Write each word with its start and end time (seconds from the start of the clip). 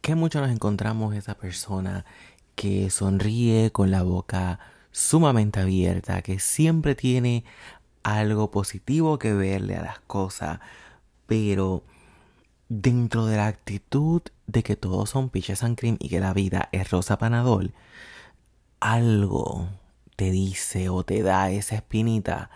que 0.00 0.14
mucho 0.14 0.40
nos 0.40 0.50
encontramos 0.50 1.14
esa 1.14 1.34
persona 1.34 2.04
que 2.54 2.90
sonríe 2.90 3.70
con 3.70 3.90
la 3.90 4.02
boca 4.02 4.60
sumamente 4.92 5.60
abierta, 5.60 6.22
que 6.22 6.38
siempre 6.38 6.94
tiene 6.94 7.44
algo 8.02 8.50
positivo 8.50 9.18
que 9.18 9.32
verle 9.32 9.76
a 9.76 9.82
las 9.82 10.00
cosas, 10.00 10.60
pero 11.26 11.84
dentro 12.68 13.26
de 13.26 13.36
la 13.36 13.46
actitud 13.46 14.22
de 14.46 14.62
que 14.62 14.76
todos 14.76 15.10
son 15.10 15.28
piches 15.28 15.62
and 15.62 15.78
cream 15.78 15.96
y 16.00 16.08
que 16.08 16.20
la 16.20 16.32
vida 16.32 16.68
es 16.72 16.90
rosa 16.90 17.18
panadol, 17.18 17.72
algo 18.80 19.68
te 20.16 20.30
dice 20.30 20.88
o 20.88 21.04
te 21.04 21.22
da 21.22 21.50
esa 21.50 21.76
espinita 21.76 22.50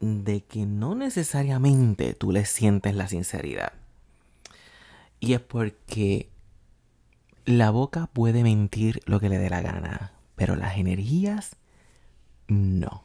de 0.00 0.42
que 0.42 0.66
no 0.66 0.94
necesariamente 0.94 2.14
tú 2.14 2.32
le 2.32 2.44
sientes 2.44 2.94
la 2.94 3.08
sinceridad. 3.08 3.72
Y 5.20 5.32
es 5.32 5.40
porque 5.40 6.28
la 7.46 7.70
boca 7.70 8.08
puede 8.12 8.42
mentir 8.42 9.00
lo 9.04 9.20
que 9.20 9.28
le 9.28 9.38
dé 9.38 9.50
la 9.50 9.60
gana, 9.60 10.12
pero 10.34 10.56
las 10.56 10.78
energías 10.78 11.56
no. 12.48 13.04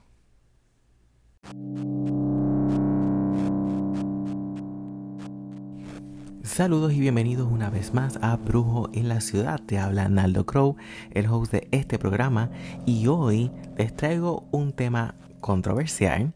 Saludos 6.42 6.94
y 6.94 7.00
bienvenidos 7.00 7.52
una 7.52 7.70
vez 7.70 7.94
más 7.94 8.18
a 8.22 8.36
Brujo 8.38 8.90
en 8.94 9.10
la 9.10 9.22
Ciudad. 9.22 9.60
Te 9.66 9.78
habla 9.78 10.08
Naldo 10.08 10.46
Crow, 10.46 10.78
el 11.12 11.28
host 11.28 11.52
de 11.52 11.68
este 11.72 12.00
programa, 12.00 12.50
y 12.86 13.08
hoy 13.08 13.52
les 13.78 13.94
traigo 13.96 14.48
un 14.52 14.72
tema 14.72 15.16
controversial 15.42 16.34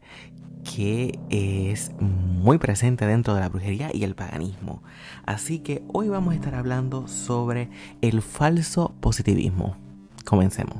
que 0.64 1.18
es 1.30 1.92
muy 2.00 2.58
presente 2.58 3.06
dentro 3.06 3.34
de 3.34 3.40
la 3.40 3.48
brujería 3.48 3.90
y 3.94 4.02
el 4.02 4.14
paganismo. 4.14 4.82
Así 5.24 5.60
que 5.60 5.84
hoy 5.92 6.08
vamos 6.08 6.32
a 6.32 6.36
estar 6.36 6.54
hablando 6.54 7.06
sobre 7.06 7.68
el 8.00 8.22
falso 8.22 8.94
positivismo. 9.00 9.76
Comencemos. 10.24 10.78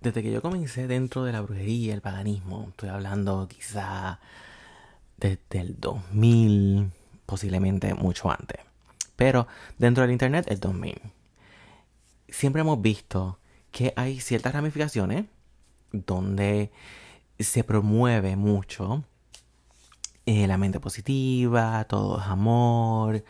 Desde 0.00 0.22
que 0.22 0.32
yo 0.32 0.42
comencé 0.42 0.88
dentro 0.88 1.24
de 1.24 1.32
la 1.32 1.42
brujería 1.42 1.76
y 1.76 1.90
el 1.90 2.00
paganismo, 2.00 2.66
estoy 2.70 2.88
hablando 2.88 3.46
quizá 3.48 4.18
desde 5.16 5.60
el 5.60 5.78
2000, 5.78 6.90
posiblemente 7.26 7.94
mucho 7.94 8.30
antes. 8.30 8.58
Pero 9.14 9.46
dentro 9.78 10.02
del 10.02 10.10
Internet, 10.12 10.46
el 10.48 10.58
2000. 10.58 11.00
Siempre 12.28 12.62
hemos 12.62 12.82
visto 12.82 13.38
que 13.72 13.92
hay 13.96 14.20
ciertas 14.20 14.52
ramificaciones 14.52 15.24
donde 15.92 16.70
se 17.38 17.64
promueve 17.64 18.36
mucho 18.36 19.04
eh, 20.26 20.46
la 20.46 20.58
mente 20.58 20.78
positiva, 20.78 21.84
todo 21.84 22.20
es 22.20 22.26
amor, 22.26 23.24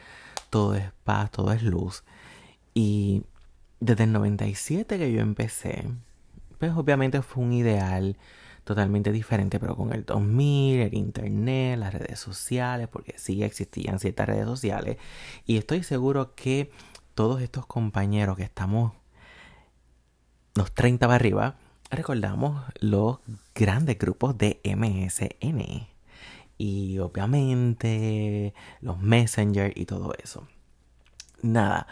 todo 0.51 0.75
es 0.75 0.91
paz, 1.05 1.31
todo 1.31 1.53
es 1.53 1.62
luz. 1.62 2.05
Y 2.75 3.23
desde 3.81 4.05
el 4.05 4.12
97 4.12 4.99
que 4.99 5.12
yo 5.12 5.21
empecé, 5.21 5.84
pues 6.59 6.73
obviamente 6.73 7.23
fue 7.23 7.45
un 7.45 7.53
ideal 7.53 8.19
totalmente 8.65 9.11
diferente, 9.12 9.59
pero 9.59 9.77
con 9.77 9.93
el 9.93 10.05
2000, 10.05 10.81
el 10.81 10.95
internet, 10.95 11.79
las 11.79 11.95
redes 11.95 12.19
sociales, 12.21 12.89
porque 12.89 13.15
sí 13.17 13.43
existían 13.43 13.99
ciertas 13.99 14.29
redes 14.29 14.47
sociales, 14.47 14.99
y 15.47 15.56
estoy 15.56 15.83
seguro 15.83 16.34
que 16.34 16.71
todos 17.15 17.43
estos 17.43 17.67
compañeros 17.67 18.37
que 18.37 18.45
estamos 18.45 18.93
los 20.55 20.72
30 20.72 21.06
para 21.06 21.17
arriba, 21.17 21.56
recordamos 21.91 22.62
los 22.81 23.19
grandes 23.55 23.98
grupos 23.98 24.36
de 24.39 24.61
MSN. 24.64 25.89
Y 26.59 26.98
obviamente 26.98 28.55
los 28.81 29.00
Messenger 29.00 29.72
y 29.77 29.84
todo 29.84 30.14
eso. 30.22 30.47
Nada, 31.42 31.86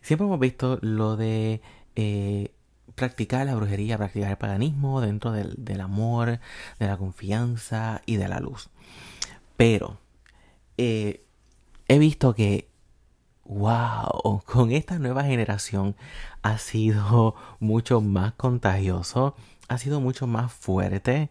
siempre 0.00 0.26
hemos 0.26 0.38
visto 0.38 0.78
lo 0.80 1.16
de 1.16 1.60
eh, 1.96 2.52
practicar 2.94 3.46
la 3.46 3.54
brujería, 3.54 3.98
practicar 3.98 4.30
el 4.30 4.36
paganismo 4.36 5.00
dentro 5.00 5.32
del, 5.32 5.54
del, 5.58 5.80
amor, 5.80 6.38
de 6.78 6.86
la 6.86 6.96
confianza 6.96 8.02
y 8.06 8.16
de 8.16 8.28
la 8.28 8.38
luz. 8.38 8.68
Pero 9.56 9.98
eh, 10.78 11.24
he 11.88 11.98
visto 11.98 12.34
que 12.34 12.68
wow, 13.52 14.42
con 14.44 14.70
esta 14.72 14.98
nueva 14.98 15.24
generación 15.24 15.96
ha 16.42 16.58
sido 16.58 17.34
mucho 17.60 18.00
más 18.00 18.32
contagioso, 18.34 19.34
ha 19.68 19.78
sido 19.78 20.00
mucho 20.00 20.26
más 20.26 20.52
fuerte 20.52 21.30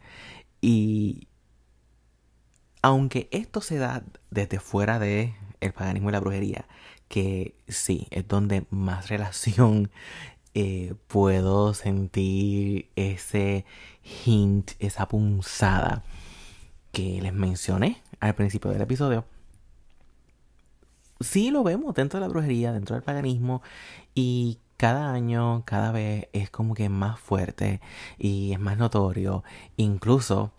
y 0.61 1.27
aunque 2.81 3.27
esto 3.31 3.61
se 3.61 3.77
da 3.77 4.03
desde 4.29 4.59
fuera 4.59 4.99
de 4.99 5.35
el 5.59 5.73
paganismo 5.73 6.09
y 6.09 6.11
la 6.13 6.19
brujería, 6.19 6.65
que 7.07 7.55
sí, 7.67 8.07
es 8.11 8.27
donde 8.27 8.65
más 8.69 9.09
relación 9.09 9.91
eh, 10.53 10.95
puedo 11.07 11.73
sentir 11.73 12.89
ese 12.95 13.65
hint, 14.25 14.71
esa 14.79 15.07
punzada 15.07 16.03
que 16.91 17.21
les 17.21 17.33
mencioné 17.33 18.01
al 18.19 18.35
principio 18.35 18.71
del 18.71 18.81
episodio 18.81 19.25
sí 21.21 21.51
lo 21.51 21.63
vemos 21.63 21.93
dentro 21.95 22.19
de 22.19 22.25
la 22.25 22.31
brujería, 22.31 22.71
dentro 22.71 22.95
del 22.95 23.03
paganismo 23.03 23.61
y 24.15 24.59
cada 24.77 25.13
año, 25.13 25.63
cada 25.65 25.91
vez 25.91 26.27
es 26.33 26.49
como 26.49 26.73
que 26.73 26.89
más 26.89 27.19
fuerte 27.19 27.81
y 28.17 28.53
es 28.53 28.59
más 28.59 28.77
notorio, 28.77 29.43
incluso 29.77 30.51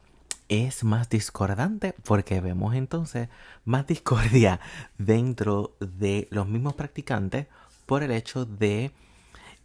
es 0.48 0.84
más 0.84 1.08
discordante 1.08 1.94
porque 2.04 2.40
vemos 2.40 2.74
entonces 2.74 3.28
más 3.64 3.86
discordia 3.86 4.60
dentro 4.98 5.74
de 5.80 6.28
los 6.30 6.46
mismos 6.46 6.74
practicantes 6.74 7.46
por 7.86 8.02
el 8.02 8.10
hecho 8.10 8.44
de 8.44 8.92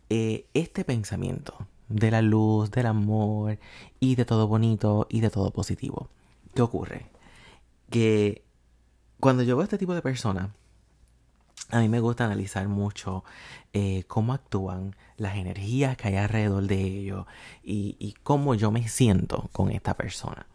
eh, 0.09 0.47
este 0.53 0.85
pensamiento 0.85 1.67
de 1.89 2.11
la 2.11 2.21
luz, 2.21 2.71
del 2.71 2.85
amor 2.85 3.59
y 3.99 4.15
de 4.15 4.25
todo 4.25 4.47
bonito 4.47 5.07
y 5.09 5.19
de 5.19 5.29
todo 5.29 5.51
positivo. 5.51 6.09
¿Qué 6.55 6.61
ocurre? 6.61 7.05
Que 7.89 8.43
cuando 9.19 9.43
yo 9.43 9.55
veo 9.55 9.61
a 9.61 9.65
este 9.65 9.77
tipo 9.77 9.93
de 9.93 10.01
personas, 10.01 10.49
a 11.69 11.79
mí 11.79 11.89
me 11.89 11.99
gusta 11.99 12.25
analizar 12.25 12.67
mucho 12.67 13.23
eh, 13.73 14.03
cómo 14.07 14.33
actúan 14.33 14.95
las 15.17 15.35
energías 15.35 15.97
que 15.97 16.09
hay 16.09 16.15
alrededor 16.15 16.63
de 16.63 16.81
ellos 16.81 17.25
y, 17.63 17.95
y, 17.99 18.13
cómo 18.23 18.55
yo 18.55 18.71
me 18.71 18.87
siento 18.87 19.49
con 19.51 19.71
esta 19.71 19.95
persona. 19.95 20.45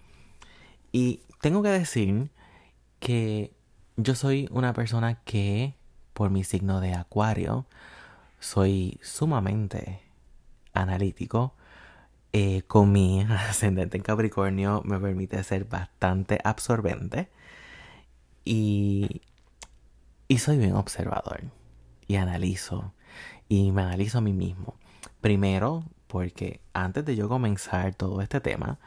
Y 0.93 1.21
tengo 1.41 1.63
que 1.63 1.71
decir 1.71 2.31
que 3.01 3.53
yo 3.97 4.15
soy 4.15 4.49
una 4.51 4.73
persona 4.73 5.17
que, 5.25 5.75
por 6.15 6.31
mi 6.31 6.45
signo 6.45 6.81
de 6.81 6.95
acuario, 6.95 7.67
soy 8.41 8.99
sumamente 9.03 10.01
analítico. 10.73 11.55
Eh, 12.35 12.63
con 12.67 12.93
mi 12.93 13.21
ascendente 13.29 13.99
en 13.99 14.03
Capricornio 14.03 14.83
me 14.85 14.99
permite 14.99 15.43
ser 15.45 15.65
bastante 15.65 16.41
absorbente. 16.45 17.29
Y 18.45 19.23
y 20.33 20.39
soy 20.39 20.57
bien 20.57 20.77
observador. 20.77 21.43
Y 22.09 22.17
analizo. 22.17 22.95
Y 23.51 23.71
me 23.71 23.83
analizo 23.83 24.17
a 24.17 24.23
mí 24.23 24.33
mismo. 24.33 24.77
Primero, 25.21 25.85
porque 26.07 26.63
antes 26.73 27.05
de 27.05 27.17
yo 27.17 27.29
comenzar 27.29 27.95
todo 27.95 28.23
este 28.23 28.41
tema, 28.41 28.79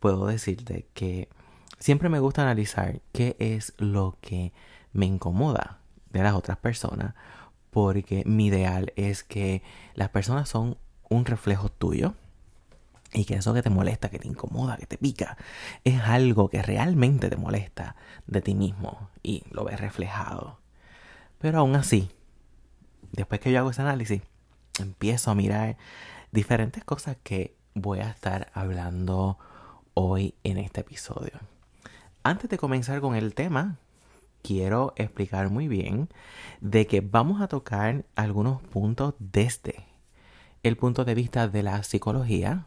puedo 0.00 0.26
decirte 0.26 0.88
que 0.94 1.28
siempre 1.78 2.08
me 2.08 2.18
gusta 2.18 2.42
analizar 2.42 3.00
qué 3.12 3.36
es 3.38 3.74
lo 3.78 4.16
que 4.20 4.52
me 4.92 5.06
incomoda 5.06 5.78
de 6.10 6.24
las 6.24 6.34
otras 6.34 6.58
personas. 6.58 7.14
Porque 7.70 8.24
mi 8.26 8.46
ideal 8.46 8.92
es 8.96 9.22
que 9.22 9.62
las 9.94 10.08
personas 10.08 10.48
son 10.48 10.78
un 11.08 11.26
reflejo 11.26 11.68
tuyo. 11.68 12.14
Y 13.12 13.24
que 13.24 13.36
eso 13.36 13.54
que 13.54 13.62
te 13.62 13.70
molesta, 13.70 14.08
que 14.08 14.18
te 14.18 14.26
incomoda, 14.26 14.76
que 14.78 14.86
te 14.86 14.98
pica, 14.98 15.38
es 15.84 16.00
algo 16.00 16.48
que 16.48 16.60
realmente 16.60 17.30
te 17.30 17.36
molesta 17.36 17.94
de 18.26 18.42
ti 18.42 18.56
mismo 18.56 19.10
y 19.22 19.44
lo 19.52 19.62
ves 19.62 19.80
reflejado. 19.80 20.57
Pero 21.38 21.58
aún 21.58 21.76
así, 21.76 22.10
después 23.12 23.40
que 23.40 23.52
yo 23.52 23.58
hago 23.58 23.70
ese 23.70 23.82
análisis, 23.82 24.22
empiezo 24.80 25.30
a 25.30 25.34
mirar 25.34 25.76
diferentes 26.32 26.84
cosas 26.84 27.16
que 27.22 27.56
voy 27.74 28.00
a 28.00 28.10
estar 28.10 28.50
hablando 28.54 29.38
hoy 29.94 30.34
en 30.44 30.58
este 30.58 30.80
episodio. 30.80 31.32
Antes 32.22 32.50
de 32.50 32.58
comenzar 32.58 33.00
con 33.00 33.14
el 33.14 33.34
tema, 33.34 33.78
quiero 34.42 34.92
explicar 34.96 35.50
muy 35.50 35.68
bien 35.68 36.08
de 36.60 36.86
que 36.86 37.00
vamos 37.00 37.40
a 37.40 37.48
tocar 37.48 38.04
algunos 38.16 38.62
puntos 38.62 39.14
desde 39.18 39.86
el 40.62 40.76
punto 40.76 41.04
de 41.04 41.14
vista 41.14 41.48
de 41.48 41.62
la 41.62 41.82
psicología 41.82 42.66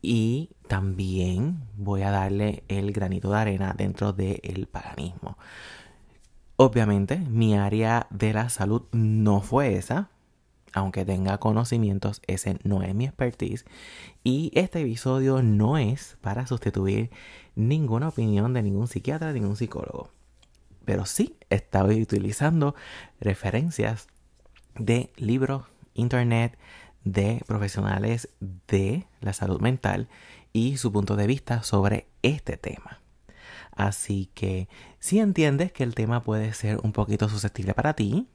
y 0.00 0.50
también 0.68 1.64
voy 1.76 2.02
a 2.02 2.10
darle 2.10 2.64
el 2.68 2.92
granito 2.92 3.30
de 3.30 3.38
arena 3.38 3.74
dentro 3.76 4.12
del 4.12 4.66
paganismo. 4.66 5.38
Obviamente, 6.56 7.16
mi 7.18 7.56
área 7.56 8.06
de 8.10 8.32
la 8.32 8.48
salud 8.48 8.82
no 8.92 9.40
fue 9.40 9.76
esa. 9.76 10.10
aunque 10.74 11.04
tenga 11.04 11.36
conocimientos, 11.38 12.22
ese 12.26 12.58
no 12.64 12.82
es 12.82 12.94
mi 12.94 13.04
expertise. 13.04 13.66
Y 14.24 14.50
este 14.54 14.80
episodio 14.80 15.42
no 15.42 15.76
es 15.76 16.16
para 16.22 16.46
sustituir 16.46 17.10
ninguna 17.54 18.08
opinión 18.08 18.54
de 18.54 18.62
ningún 18.62 18.88
psiquiatra, 18.88 19.32
ningún 19.34 19.56
psicólogo. 19.56 20.08
Pero 20.86 21.04
sí 21.04 21.36
estoy 21.50 22.00
utilizando 22.00 22.74
referencias 23.20 24.08
de 24.74 25.12
libros, 25.16 25.64
internet, 25.92 26.56
de 27.04 27.42
profesionales 27.46 28.30
de 28.68 29.06
la 29.20 29.34
salud 29.34 29.60
mental 29.60 30.08
y 30.54 30.78
su 30.78 30.90
punto 30.90 31.16
de 31.16 31.26
vista 31.26 31.62
sobre 31.62 32.06
este 32.22 32.56
tema. 32.56 33.01
Así 33.72 34.30
que 34.34 34.68
si 34.98 35.18
entiendes 35.18 35.72
que 35.72 35.82
el 35.82 35.94
tema 35.94 36.22
puede 36.22 36.52
ser 36.52 36.78
un 36.82 36.92
poquito 36.92 37.28
susceptible 37.28 37.74
para 37.74 37.94
ti, 37.94 38.28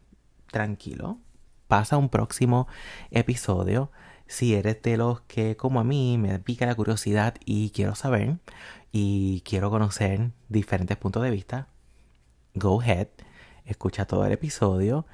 tranquilo, 0.52 1.20
pasa 1.68 1.98
un 1.98 2.10
próximo 2.10 2.68
episodio. 3.12 3.92
Si 4.28 4.56
eres 4.56 4.82
de 4.82 4.98
los 4.98 5.22
que, 5.22 5.56
como 5.56 5.80
a 5.80 5.84
mí, 5.84 6.18
me 6.18 6.40
pica 6.40 6.66
la 6.66 6.76
curiosidad 6.76 7.36
y 7.46 7.70
quiero 7.70 7.96
saber 7.96 8.40
y 8.92 9.42
quiero 9.46 9.70
conocer 9.70 10.32
diferentes 10.50 10.98
puntos 10.98 11.24
de 11.24 11.32
vista, 11.32 11.70
go 12.56 12.82
ahead, 12.82 13.08
escucha 13.66 14.06
todo 14.06 14.26
el 14.26 14.32
episodio 14.32 15.06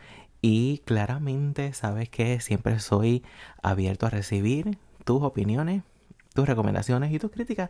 y 0.41 0.79
claramente 0.79 1.73
sabes 1.73 2.09
que 2.09 2.39
siempre 2.39 2.79
soy 2.79 3.23
abierto 3.61 4.05
a 4.05 4.09
recibir 4.09 4.77
tus 5.05 5.21
opiniones, 5.21 5.83
tus 6.33 6.47
recomendaciones 6.47 7.11
y 7.11 7.19
tus 7.19 7.31
críticas. 7.31 7.69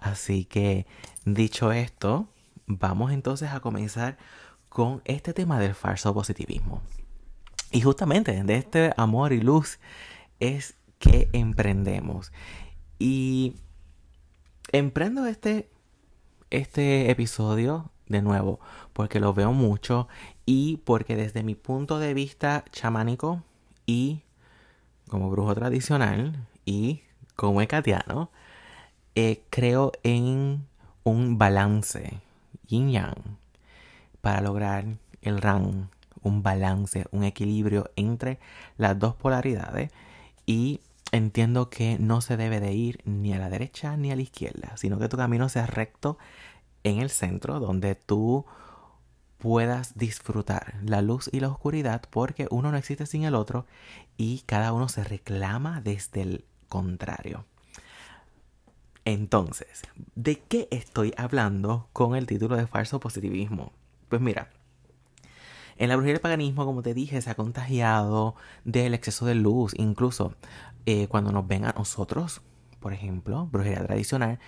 Así 0.00 0.44
que, 0.46 0.86
dicho 1.24 1.72
esto, 1.72 2.28
vamos 2.66 3.12
entonces 3.12 3.50
a 3.50 3.60
comenzar 3.60 4.16
con 4.68 5.02
este 5.04 5.32
tema 5.34 5.58
del 5.60 5.74
falso 5.74 6.14
positivismo. 6.14 6.80
Y 7.70 7.82
justamente 7.82 8.42
de 8.42 8.56
este 8.56 8.92
amor 8.96 9.32
y 9.32 9.40
luz 9.40 9.78
es 10.40 10.74
que 10.98 11.28
emprendemos. 11.32 12.32
Y 12.98 13.56
emprendo 14.72 15.26
este, 15.26 15.70
este 16.50 17.10
episodio 17.10 17.90
de 18.06 18.22
nuevo 18.22 18.58
porque 18.92 19.20
lo 19.20 19.32
veo 19.32 19.52
mucho 19.52 20.08
y 20.46 20.78
porque 20.78 21.14
desde 21.14 21.42
mi 21.42 21.54
punto 21.54 21.98
de 21.98 22.12
vista 22.12 22.64
chamánico 22.72 23.44
y 23.86 24.22
como 25.08 25.30
brujo 25.30 25.54
tradicional 25.54 26.48
y 26.64 27.02
como 27.36 27.62
ecatiano, 27.62 28.30
eh, 29.14 29.42
creo 29.50 29.92
en 30.02 30.66
un 31.04 31.38
balance 31.38 32.20
yin 32.66 32.90
yang 32.90 33.38
para 34.20 34.40
lograr 34.40 34.84
el 35.22 35.40
ran 35.40 35.90
un 36.22 36.42
balance, 36.42 37.06
un 37.12 37.24
equilibrio 37.24 37.90
entre 37.96 38.38
las 38.76 38.98
dos 38.98 39.14
polaridades 39.14 39.90
y 40.46 40.80
entiendo 41.12 41.70
que 41.70 41.98
no 41.98 42.20
se 42.20 42.36
debe 42.36 42.60
de 42.60 42.72
ir 42.72 43.00
ni 43.04 43.32
a 43.32 43.38
la 43.38 43.50
derecha 43.50 43.96
ni 43.96 44.10
a 44.12 44.16
la 44.16 44.22
izquierda, 44.22 44.76
sino 44.76 44.98
que 44.98 45.08
tu 45.08 45.16
camino 45.16 45.48
sea 45.48 45.66
recto 45.66 46.18
en 46.84 46.98
el 46.98 47.10
centro 47.10 47.60
donde 47.60 47.94
tú 47.94 48.44
puedas 49.38 49.96
disfrutar 49.96 50.74
la 50.84 51.00
luz 51.00 51.30
y 51.32 51.40
la 51.40 51.48
oscuridad 51.48 52.02
porque 52.10 52.46
uno 52.50 52.70
no 52.70 52.76
existe 52.76 53.06
sin 53.06 53.24
el 53.24 53.34
otro 53.34 53.66
y 54.16 54.42
cada 54.46 54.72
uno 54.72 54.88
se 54.88 55.02
reclama 55.02 55.80
desde 55.80 56.22
el 56.22 56.44
contrario. 56.68 57.44
Entonces, 59.04 59.82
¿de 60.14 60.40
qué 60.40 60.68
estoy 60.70 61.14
hablando 61.16 61.88
con 61.92 62.14
el 62.14 62.26
título 62.26 62.56
de 62.56 62.66
falso 62.66 63.00
positivismo? 63.00 63.72
Pues 64.08 64.20
mira, 64.20 64.50
en 65.80 65.88
la 65.88 65.96
brujería 65.96 66.14
del 66.14 66.20
paganismo, 66.20 66.66
como 66.66 66.82
te 66.82 66.92
dije, 66.92 67.22
se 67.22 67.30
ha 67.30 67.34
contagiado 67.34 68.34
del 68.64 68.92
exceso 68.92 69.24
de 69.24 69.34
luz. 69.34 69.72
Incluso 69.76 70.34
eh, 70.84 71.08
cuando 71.08 71.32
nos 71.32 71.46
ven 71.46 71.64
a 71.64 71.72
nosotros, 71.72 72.42
por 72.80 72.92
ejemplo, 72.92 73.46
brujería 73.46 73.86
tradicional, 73.86 74.38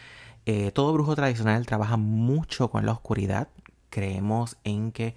eh, 0.44 0.72
todo 0.72 0.92
brujo 0.92 1.14
tradicional 1.14 1.64
trabaja 1.64 1.96
mucho 1.96 2.70
con 2.70 2.84
la 2.84 2.92
oscuridad. 2.92 3.48
Creemos 3.88 4.58
en 4.64 4.92
que 4.92 5.16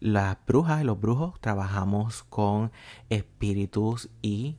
las 0.00 0.38
brujas 0.46 0.80
y 0.80 0.84
los 0.84 0.98
brujos 0.98 1.38
trabajamos 1.40 2.22
con 2.22 2.72
espíritus 3.10 4.08
y 4.22 4.56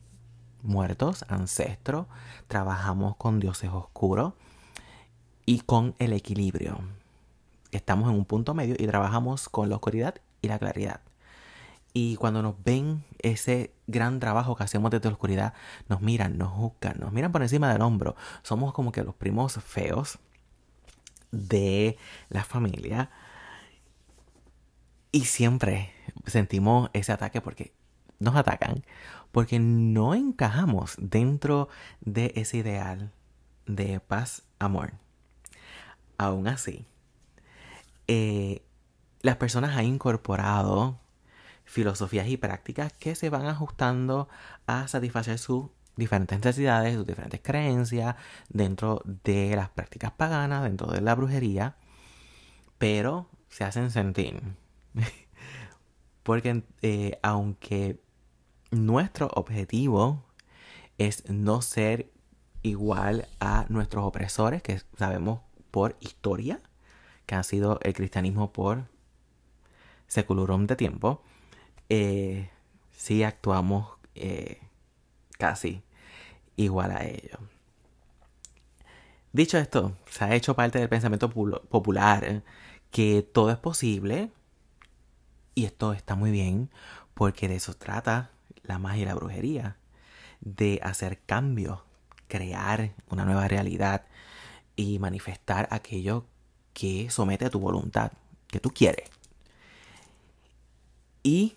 muertos, 0.62 1.24
ancestros, 1.28 2.06
trabajamos 2.48 3.16
con 3.16 3.40
dioses 3.40 3.70
oscuros 3.70 4.32
y 5.46 5.60
con 5.60 5.94
el 5.98 6.12
equilibrio. 6.12 6.80
Estamos 7.70 8.10
en 8.10 8.16
un 8.16 8.24
punto 8.24 8.54
medio 8.54 8.76
y 8.78 8.86
trabajamos 8.86 9.48
con 9.48 9.68
la 9.68 9.76
oscuridad 9.76 10.16
y 10.40 10.48
la 10.48 10.58
claridad. 10.58 11.00
Y 11.94 12.16
cuando 12.16 12.42
nos 12.42 12.54
ven 12.64 13.04
ese 13.18 13.72
gran 13.86 14.18
trabajo 14.18 14.56
que 14.56 14.64
hacemos 14.64 14.90
desde 14.90 15.08
la 15.08 15.14
oscuridad, 15.14 15.54
nos 15.88 16.00
miran, 16.00 16.38
nos 16.38 16.50
juzgan, 16.52 16.98
nos 16.98 17.12
miran 17.12 17.32
por 17.32 17.42
encima 17.42 17.70
del 17.70 17.82
hombro. 17.82 18.16
Somos 18.42 18.72
como 18.72 18.92
que 18.92 19.02
los 19.02 19.14
primos 19.14 19.54
feos 19.62 20.18
de 21.32 21.98
la 22.30 22.44
familia. 22.44 23.10
Y 25.10 25.26
siempre 25.26 25.92
sentimos 26.26 26.88
ese 26.94 27.12
ataque 27.12 27.42
porque 27.42 27.74
nos 28.22 28.36
atacan, 28.36 28.84
porque 29.32 29.58
no 29.58 30.14
encajamos 30.14 30.96
dentro 30.98 31.68
de 32.00 32.32
ese 32.36 32.58
ideal 32.58 33.12
de 33.66 34.00
paz, 34.00 34.44
amor. 34.58 34.92
Aún 36.18 36.46
así, 36.46 36.86
eh, 38.08 38.62
las 39.22 39.36
personas 39.36 39.76
han 39.76 39.84
incorporado 39.84 41.00
filosofías 41.64 42.28
y 42.28 42.36
prácticas 42.36 42.92
que 42.92 43.14
se 43.14 43.30
van 43.30 43.46
ajustando 43.46 44.28
a 44.66 44.88
satisfacer 44.88 45.38
sus 45.38 45.66
diferentes 45.96 46.38
necesidades, 46.38 46.94
sus 46.94 47.06
diferentes 47.06 47.40
creencias 47.42 48.16
dentro 48.48 49.02
de 49.24 49.54
las 49.56 49.70
prácticas 49.70 50.12
paganas, 50.12 50.64
dentro 50.64 50.88
de 50.88 51.00
la 51.00 51.14
brujería, 51.14 51.76
pero 52.78 53.28
se 53.48 53.64
hacen 53.64 53.90
sentir. 53.90 54.42
Porque 56.22 56.62
eh, 56.82 57.18
aunque 57.22 58.01
nuestro 58.72 59.28
objetivo 59.34 60.24
es 60.98 61.28
no 61.28 61.62
ser 61.62 62.10
igual 62.62 63.28
a 63.38 63.66
nuestros 63.68 64.04
opresores, 64.04 64.62
que 64.62 64.80
sabemos 64.98 65.40
por 65.70 65.96
historia, 66.00 66.60
que 67.26 67.34
ha 67.34 67.42
sido 67.42 67.78
el 67.82 67.94
cristianismo 67.94 68.52
por 68.52 68.84
seculurum 70.08 70.66
de 70.66 70.76
tiempo, 70.76 71.22
eh, 71.88 72.50
sí 72.90 73.22
actuamos 73.22 73.88
eh, 74.14 74.60
casi 75.38 75.82
igual 76.56 76.92
a 76.92 77.04
ellos. 77.04 77.38
Dicho 79.32 79.56
esto, 79.58 79.96
se 80.10 80.24
ha 80.24 80.34
hecho 80.34 80.54
parte 80.54 80.78
del 80.78 80.88
pensamiento 80.88 81.30
popular 81.30 82.42
que 82.90 83.22
todo 83.22 83.50
es 83.50 83.56
posible 83.56 84.30
y 85.54 85.64
esto 85.64 85.94
está 85.94 86.14
muy 86.14 86.30
bien 86.30 86.70
porque 87.14 87.48
de 87.48 87.56
eso 87.56 87.74
trata 87.74 88.31
la 88.62 88.78
magia 88.78 89.02
y 89.02 89.06
la 89.06 89.14
brujería, 89.14 89.76
de 90.40 90.80
hacer 90.82 91.20
cambios, 91.20 91.80
crear 92.28 92.92
una 93.08 93.24
nueva 93.24 93.48
realidad 93.48 94.04
y 94.76 94.98
manifestar 94.98 95.68
aquello 95.70 96.24
que 96.72 97.10
somete 97.10 97.46
a 97.46 97.50
tu 97.50 97.60
voluntad, 97.60 98.12
que 98.48 98.60
tú 98.60 98.70
quieres. 98.70 99.10
Y 101.22 101.56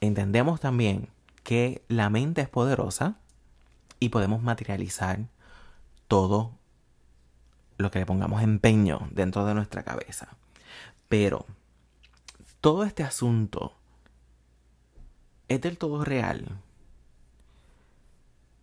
entendemos 0.00 0.60
también 0.60 1.08
que 1.42 1.82
la 1.88 2.08
mente 2.10 2.40
es 2.40 2.48
poderosa 2.48 3.16
y 4.00 4.08
podemos 4.08 4.42
materializar 4.42 5.26
todo 6.08 6.52
lo 7.76 7.90
que 7.90 7.98
le 7.98 8.06
pongamos 8.06 8.42
empeño 8.42 9.08
dentro 9.10 9.44
de 9.44 9.54
nuestra 9.54 9.82
cabeza. 9.82 10.36
Pero 11.08 11.46
todo 12.60 12.84
este 12.84 13.02
asunto 13.02 13.74
es 15.48 15.60
del 15.60 15.78
todo 15.78 16.04
real. 16.04 16.60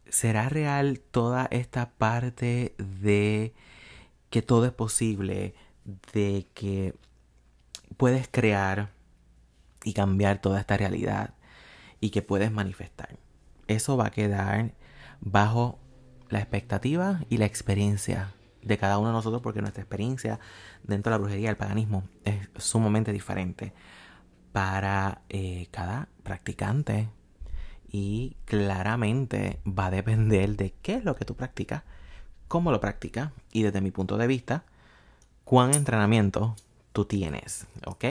¿Será 0.07 0.49
real 0.49 0.99
toda 0.99 1.47
esta 1.51 1.91
parte 1.91 2.75
de 2.77 3.53
que 4.29 4.41
todo 4.41 4.65
es 4.65 4.71
posible, 4.71 5.53
de 6.13 6.47
que 6.53 6.95
puedes 7.97 8.27
crear 8.29 8.91
y 9.83 9.93
cambiar 9.93 10.39
toda 10.39 10.59
esta 10.59 10.77
realidad 10.77 11.33
y 11.99 12.09
que 12.09 12.21
puedes 12.21 12.51
manifestar. 12.51 13.17
Eso 13.67 13.97
va 13.97 14.07
a 14.07 14.11
quedar 14.11 14.73
bajo 15.19 15.79
la 16.29 16.39
expectativa 16.39 17.21
y 17.29 17.37
la 17.37 17.45
experiencia 17.45 18.33
de 18.61 18.77
cada 18.77 18.97
uno 18.97 19.09
de 19.09 19.13
nosotros 19.13 19.41
porque 19.41 19.61
nuestra 19.61 19.83
experiencia 19.83 20.39
dentro 20.83 21.11
de 21.11 21.17
la 21.17 21.21
brujería 21.21 21.49
el 21.49 21.57
paganismo 21.57 22.03
es 22.23 22.49
sumamente 22.57 23.11
diferente 23.11 23.73
para 24.51 25.21
eh, 25.29 25.67
cada 25.71 26.07
practicante 26.23 27.09
y 27.91 28.35
claramente 28.45 29.59
va 29.67 29.87
a 29.87 29.91
depender 29.91 30.55
de 30.55 30.73
qué 30.81 30.95
es 30.95 31.03
lo 31.03 31.15
que 31.15 31.25
tú 31.25 31.35
practicas, 31.35 31.83
cómo 32.47 32.71
lo 32.71 32.79
practicas 32.79 33.31
y 33.51 33.63
desde 33.63 33.81
mi 33.81 33.91
punto 33.91 34.17
de 34.17 34.27
vista, 34.27 34.63
cuán 35.43 35.73
entrenamiento 35.73 36.55
tú 36.93 37.05
tienes, 37.05 37.67
¿ok? 37.85 38.05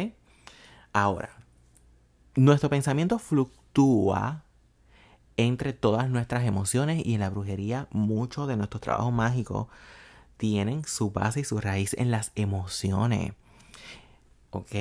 Ahora, 0.93 1.31
nuestro 2.35 2.69
pensamiento 2.69 3.19
fluctúa 3.19 4.45
entre 5.37 5.73
todas 5.73 6.09
nuestras 6.11 6.45
emociones 6.45 7.05
y 7.05 7.15
en 7.15 7.21
la 7.21 7.31
brujería 7.31 7.89
muchos 7.91 8.49
de 8.49 8.57
nuestros 8.57 8.83
trabajos 8.83 9.13
mágicos 9.13 9.69
tienen 10.37 10.85
su 10.85 11.11
base 11.11 11.41
y 11.41 11.45
su 11.45 11.61
raíz 11.61 11.95
en 11.95 12.11
las 12.11 12.33
emociones. 12.35 13.35
¿Ok? 14.51 14.75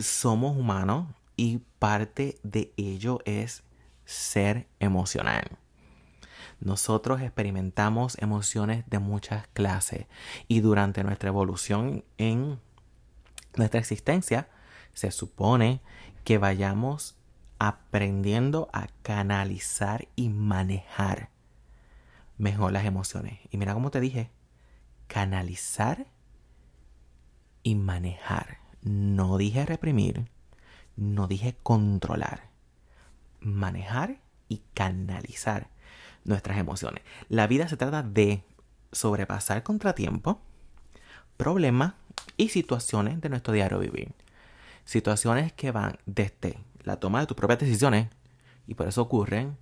Somos 0.00 0.56
humanos 0.56 1.08
y 1.36 1.58
parte 1.78 2.38
de 2.42 2.72
ello 2.78 3.18
es 3.26 3.62
ser 4.06 4.66
emocional. 4.78 5.58
Nosotros 6.58 7.20
experimentamos 7.20 8.16
emociones 8.18 8.88
de 8.88 8.98
muchas 8.98 9.46
clases 9.48 10.06
y 10.48 10.60
durante 10.60 11.04
nuestra 11.04 11.28
evolución 11.28 12.02
en 12.16 12.58
nuestra 13.56 13.78
existencia 13.78 14.48
se 14.94 15.10
supone 15.10 15.82
que 16.24 16.38
vayamos 16.38 17.16
aprendiendo 17.58 18.70
a 18.72 18.86
canalizar 19.02 20.08
y 20.16 20.30
manejar 20.30 21.28
mejor 22.38 22.72
las 22.72 22.86
emociones. 22.86 23.38
Y 23.50 23.58
mira 23.58 23.74
cómo 23.74 23.90
te 23.90 24.00
dije, 24.00 24.30
canalizar 25.08 26.06
y 27.62 27.74
manejar. 27.74 28.59
No 28.82 29.36
dije 29.36 29.66
reprimir, 29.66 30.26
no 30.96 31.26
dije 31.26 31.56
controlar. 31.62 32.50
Manejar 33.40 34.20
y 34.48 34.62
canalizar 34.74 35.68
nuestras 36.24 36.58
emociones. 36.58 37.02
La 37.28 37.46
vida 37.46 37.68
se 37.68 37.76
trata 37.76 38.02
de 38.02 38.44
sobrepasar 38.92 39.62
contratiempos, 39.62 40.36
problemas 41.36 41.94
y 42.36 42.48
situaciones 42.48 43.20
de 43.20 43.28
nuestro 43.28 43.52
diario 43.52 43.78
vivir. 43.78 44.12
Situaciones 44.84 45.52
que 45.52 45.70
van 45.70 45.98
desde 46.06 46.58
la 46.82 46.98
toma 46.98 47.20
de 47.20 47.26
tus 47.26 47.36
propias 47.36 47.60
decisiones, 47.60 48.08
y 48.66 48.74
por 48.74 48.88
eso 48.88 49.02
ocurren, 49.02 49.56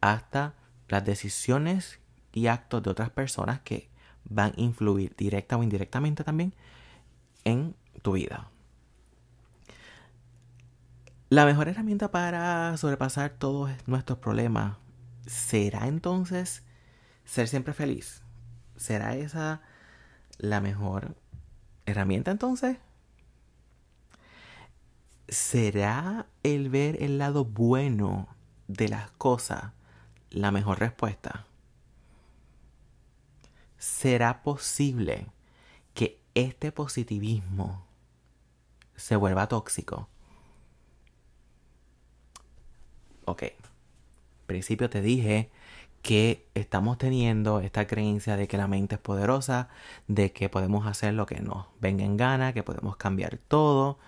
hasta 0.00 0.54
las 0.88 1.04
decisiones 1.04 2.00
y 2.32 2.46
actos 2.46 2.82
de 2.82 2.90
otras 2.90 3.10
personas 3.10 3.60
que 3.60 3.88
van 4.24 4.52
a 4.56 4.60
influir 4.60 5.14
directa 5.16 5.56
o 5.56 5.62
indirectamente 5.62 6.24
también 6.24 6.54
en 7.44 7.74
tu 8.02 8.12
vida. 8.12 8.48
La 11.32 11.46
mejor 11.46 11.68
herramienta 11.68 12.10
para 12.10 12.76
sobrepasar 12.76 13.30
todos 13.30 13.70
nuestros 13.86 14.18
problemas 14.18 14.76
será 15.26 15.86
entonces 15.86 16.62
ser 17.24 17.48
siempre 17.48 17.72
feliz. 17.72 18.22
¿Será 18.76 19.16
esa 19.16 19.62
la 20.36 20.60
mejor 20.60 21.16
herramienta 21.86 22.30
entonces? 22.30 22.76
¿Será 25.28 26.26
el 26.42 26.68
ver 26.68 27.02
el 27.02 27.16
lado 27.16 27.46
bueno 27.46 28.28
de 28.68 28.88
las 28.88 29.10
cosas 29.12 29.72
la 30.28 30.50
mejor 30.50 30.80
respuesta? 30.80 31.46
¿Será 33.78 34.42
posible 34.42 35.28
que 35.94 36.20
este 36.34 36.72
positivismo 36.72 37.86
se 39.02 39.16
vuelva 39.16 39.48
tóxico? 39.48 40.08
Ok, 43.24 43.42
principio 44.46 44.88
te 44.88 45.00
dije 45.00 45.50
que 46.02 46.48
estamos 46.54 46.98
teniendo 46.98 47.60
esta 47.60 47.86
creencia 47.86 48.36
de 48.36 48.46
que 48.46 48.56
la 48.56 48.68
mente 48.68 48.94
es 48.96 49.00
poderosa, 49.00 49.68
de 50.06 50.32
que 50.32 50.48
podemos 50.48 50.86
hacer 50.86 51.14
lo 51.14 51.26
que 51.26 51.40
nos 51.40 51.66
venga 51.80 52.04
en 52.04 52.16
gana, 52.16 52.52
que 52.52 52.62
podemos 52.62 52.96
cambiar 52.96 53.38
todo. 53.38 53.98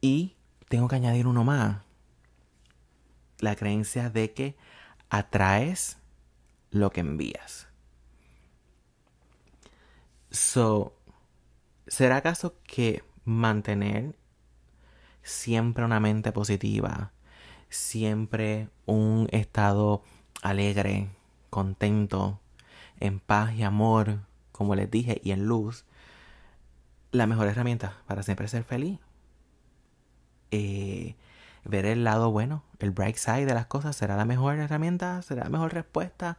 Y 0.00 0.34
tengo 0.68 0.88
que 0.88 0.96
añadir 0.96 1.26
uno 1.28 1.44
más. 1.44 1.82
La 3.38 3.54
creencia 3.54 4.10
de 4.10 4.32
que 4.32 4.56
atraes 5.08 5.98
lo 6.70 6.90
que 6.90 7.00
envías. 7.00 7.68
So, 10.30 10.97
¿será 11.88 12.16
acaso 12.16 12.54
que 12.64 13.02
mantener 13.24 14.14
siempre 15.22 15.84
una 15.84 16.00
mente 16.00 16.32
positiva, 16.32 17.12
siempre 17.68 18.68
un 18.86 19.28
estado 19.32 20.02
alegre, 20.42 21.08
contento, 21.50 22.40
en 23.00 23.20
paz 23.20 23.54
y 23.54 23.62
amor, 23.62 24.20
como 24.52 24.74
les 24.74 24.90
dije, 24.90 25.20
y 25.22 25.32
en 25.32 25.46
luz, 25.46 25.84
la 27.12 27.26
mejor 27.26 27.48
herramienta 27.48 27.98
para 28.06 28.22
siempre 28.22 28.48
ser 28.48 28.64
feliz. 28.64 28.98
Eh, 30.50 31.16
ver 31.64 31.84
el 31.86 32.04
lado 32.04 32.30
bueno, 32.30 32.64
el 32.78 32.90
bright 32.90 33.16
side 33.16 33.46
de 33.46 33.54
las 33.54 33.66
cosas, 33.66 33.96
será 33.96 34.16
la 34.16 34.24
mejor 34.24 34.58
herramienta, 34.58 35.20
será 35.22 35.44
la 35.44 35.50
mejor 35.50 35.74
respuesta 35.74 36.38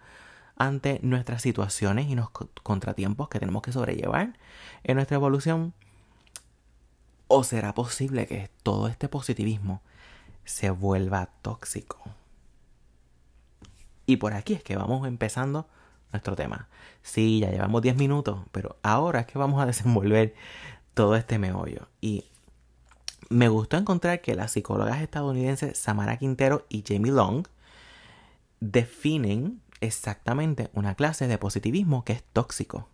ante 0.60 1.00
nuestras 1.02 1.42
situaciones 1.42 2.08
y 2.08 2.16
los 2.16 2.30
contratiempos 2.30 3.30
que 3.30 3.40
tenemos 3.40 3.64
que 3.64 3.72
sobrellevar 3.72 4.38
en 4.84 4.96
nuestra 4.96 5.16
evolución. 5.16 5.74
¿O 7.28 7.44
será 7.44 7.74
posible 7.74 8.28
que 8.28 8.52
todo 8.64 8.88
este 8.88 9.10
positivismo 9.10 9.82
se 10.50 10.72
vuelva 10.72 11.30
tóxico. 11.44 12.02
Y 14.08 14.18
por 14.18 14.34
aquí 14.34 14.54
es 14.54 14.64
que 14.64 14.76
vamos 14.76 15.08
empezando 15.08 15.68
nuestro 16.12 16.36
tema. 16.36 16.68
Sí, 17.04 17.40
ya 17.40 17.52
llevamos 17.52 17.84
10 17.84 17.98
minutos, 17.98 18.40
pero 18.52 18.78
ahora 18.82 19.22
es 19.22 19.28
que 19.28 19.38
vamos 19.38 19.62
a 19.62 19.66
desenvolver 19.68 20.34
todo 20.96 21.16
este 21.16 21.38
meollo. 21.38 21.88
Y 22.02 22.26
me 23.30 23.48
gustó 23.48 23.78
encontrar 23.78 24.22
que 24.22 24.34
las 24.34 24.52
psicólogas 24.52 25.04
estadounidenses 25.04 25.78
Samara 25.78 26.18
Quintero 26.18 26.66
y 26.68 26.84
Jamie 26.86 27.12
Long 27.12 27.46
definen 28.60 29.62
exactamente 29.82 30.70
una 30.74 30.96
clase 30.96 31.28
de 31.28 31.38
positivismo 31.38 32.04
que 32.04 32.14
es 32.14 32.24
tóxico. 32.24 32.90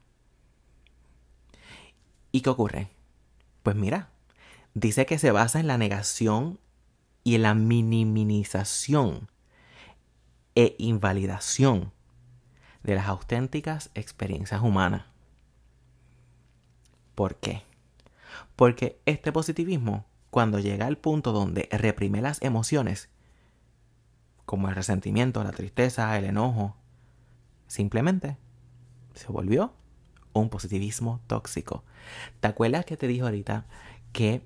¿Y 2.32 2.42
qué 2.42 2.50
ocurre? 2.50 2.90
Pues 3.64 3.76
mira, 3.76 4.10
dice 4.74 5.06
que 5.06 5.18
se 5.18 5.32
basa 5.32 5.60
en 5.60 5.68
la 5.68 5.78
negación 5.78 6.60
y 7.24 7.36
en 7.36 7.44
la 7.44 7.56
minimización 7.56 9.30
e 10.54 10.76
invalidación 10.78 11.92
de 12.84 12.96
las 12.96 13.08
auténticas 13.08 13.90
experiencias 13.96 14.62
humanas. 14.62 15.06
¿Por 17.16 17.38
qué? 17.38 17.64
Porque 18.56 19.02
este 19.06 19.32
positivismo, 19.32 20.06
cuando 20.30 20.60
llega 20.60 20.86
al 20.86 20.98
punto 20.98 21.32
donde 21.32 21.68
reprime 21.72 22.22
las 22.22 22.42
emociones, 22.42 23.10
como 24.46 24.70
el 24.70 24.76
resentimiento, 24.76 25.44
la 25.44 25.52
tristeza, 25.52 26.18
el 26.18 26.26
enojo, 26.26 26.76
simplemente 27.68 28.38
se 29.14 29.32
volvió 29.32 29.74
un 30.34 30.50
positivismo 30.50 31.22
tóxico. 31.28 31.84
¿Te 32.40 32.48
acuerdas 32.48 32.86
que 32.86 32.98
te 32.98 33.08
dije 33.08 33.22
ahorita 33.22 33.66
que 34.12 34.44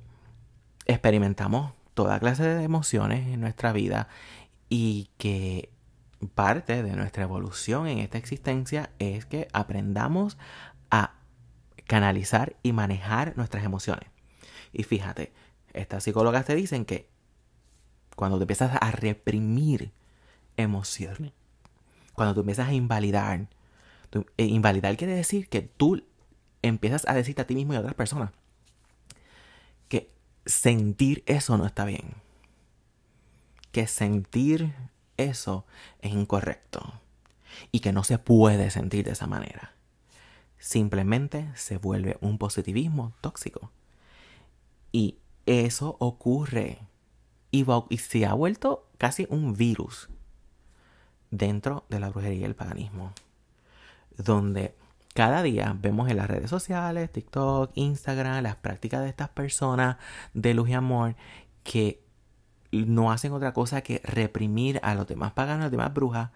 experimentamos 0.86 1.74
toda 1.94 2.20
clase 2.20 2.44
de 2.44 2.64
emociones 2.64 3.28
en 3.28 3.42
nuestra 3.42 3.74
vida 3.74 4.08
y 4.70 5.10
que 5.18 5.72
parte 6.36 6.84
de 6.84 6.96
nuestra 6.96 7.24
evolución 7.24 7.88
en 7.88 8.00
esta 8.00 8.18
existencia 8.18 8.92
es 9.00 9.26
que 9.26 9.48
aprendamos 9.54 10.38
a 10.92 11.16
canalizar 11.88 12.56
y 12.62 12.72
manejar 12.72 13.36
nuestras 13.36 13.64
emociones. 13.64 14.10
Y 14.72 14.84
fíjate, 14.84 15.34
estas 15.74 16.04
psicólogas 16.04 16.46
te 16.46 16.56
dicen 16.56 16.86
que 16.86 17.10
cuando 18.20 18.38
te 18.38 18.44
empiezas 18.44 18.78
a 18.82 18.92
reprimir 18.92 19.94
emociones, 20.58 21.32
cuando 22.12 22.34
tú 22.34 22.42
empiezas 22.42 22.68
a 22.68 22.74
invalidar, 22.74 23.48
eh, 24.12 24.44
invalidar 24.44 24.98
quiere 24.98 25.14
decir 25.14 25.48
que 25.48 25.62
tú 25.62 26.04
empiezas 26.62 27.08
a 27.08 27.14
decirte 27.14 27.44
a 27.44 27.48
ti 27.48 27.56
mismo 27.56 27.72
y 27.72 27.78
a 27.78 27.80
otras 27.80 27.94
personas 27.96 28.32
que 29.88 30.12
sentir 30.46 31.24
eso 31.28 31.58
no 31.58 31.66
está 31.66 31.86
bien. 31.86 32.16
Que 33.72 33.88
sentir 33.88 34.74
eso 35.16 35.66
es 36.02 36.12
incorrecto. 36.12 37.00
Y 37.72 37.80
que 37.80 37.94
no 37.94 38.04
se 38.04 38.18
puede 38.18 38.70
sentir 38.70 39.06
de 39.06 39.12
esa 39.12 39.28
manera. 39.28 39.72
Simplemente 40.58 41.50
se 41.56 41.78
vuelve 41.78 42.18
un 42.20 42.38
positivismo 42.38 43.14
tóxico. 43.22 43.72
Y 44.92 45.20
eso 45.46 45.96
ocurre. 46.00 46.80
Y, 47.52 47.66
se 47.98 48.26
ha 48.26 48.34
vuelto 48.34 48.88
casi 48.98 49.26
un 49.30 49.54
virus 49.54 50.10
dentro 51.32 51.86
de 51.90 52.00
la 52.00 52.10
brujería 52.10 52.42
y 52.42 52.44
el 52.44 52.56
paganismo. 52.56 53.14
Donde 54.18 54.76
cada 55.14 55.42
día 55.42 55.76
vemos 55.80 56.10
en 56.10 56.18
las 56.18 56.28
redes 56.28 56.50
sociales, 56.50 57.12
TikTok, 57.12 57.72
Instagram, 57.76 58.44
las 58.44 58.56
prácticas 58.56 59.02
de 59.02 59.10
estas 59.10 59.30
personas 59.30 59.98
de 60.34 60.54
luz 60.54 60.70
y 60.70 60.74
amor 60.74 61.16
que 61.64 62.04
no 62.72 63.12
hacen 63.12 63.34
otra 63.34 63.54
cosa 63.54 63.82
que 63.82 64.02
reprimir 64.04 64.80
a 64.84 64.94
los 64.94 65.08
demás 65.08 65.32
paganos, 65.32 65.62
a 65.62 65.66
las 65.66 65.72
demás 65.72 65.94
brujas, 65.94 66.30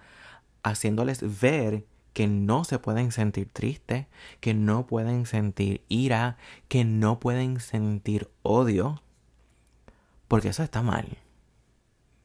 haciéndoles 0.63 1.39
ver 1.41 1.86
que 2.13 2.27
no 2.27 2.63
se 2.63 2.79
pueden 2.79 3.12
sentir 3.12 3.50
tristes, 3.51 4.08
que 4.39 4.53
no 4.53 4.86
pueden 4.88 5.25
sentir 5.25 5.84
ira, 5.89 6.38
que 6.67 6.86
no 6.86 7.20
pueden 7.20 7.60
sentir 7.60 8.29
odio, 8.43 9.02
porque 10.33 10.49
eso 10.49 10.63
está 10.63 10.81
mal. 10.81 11.19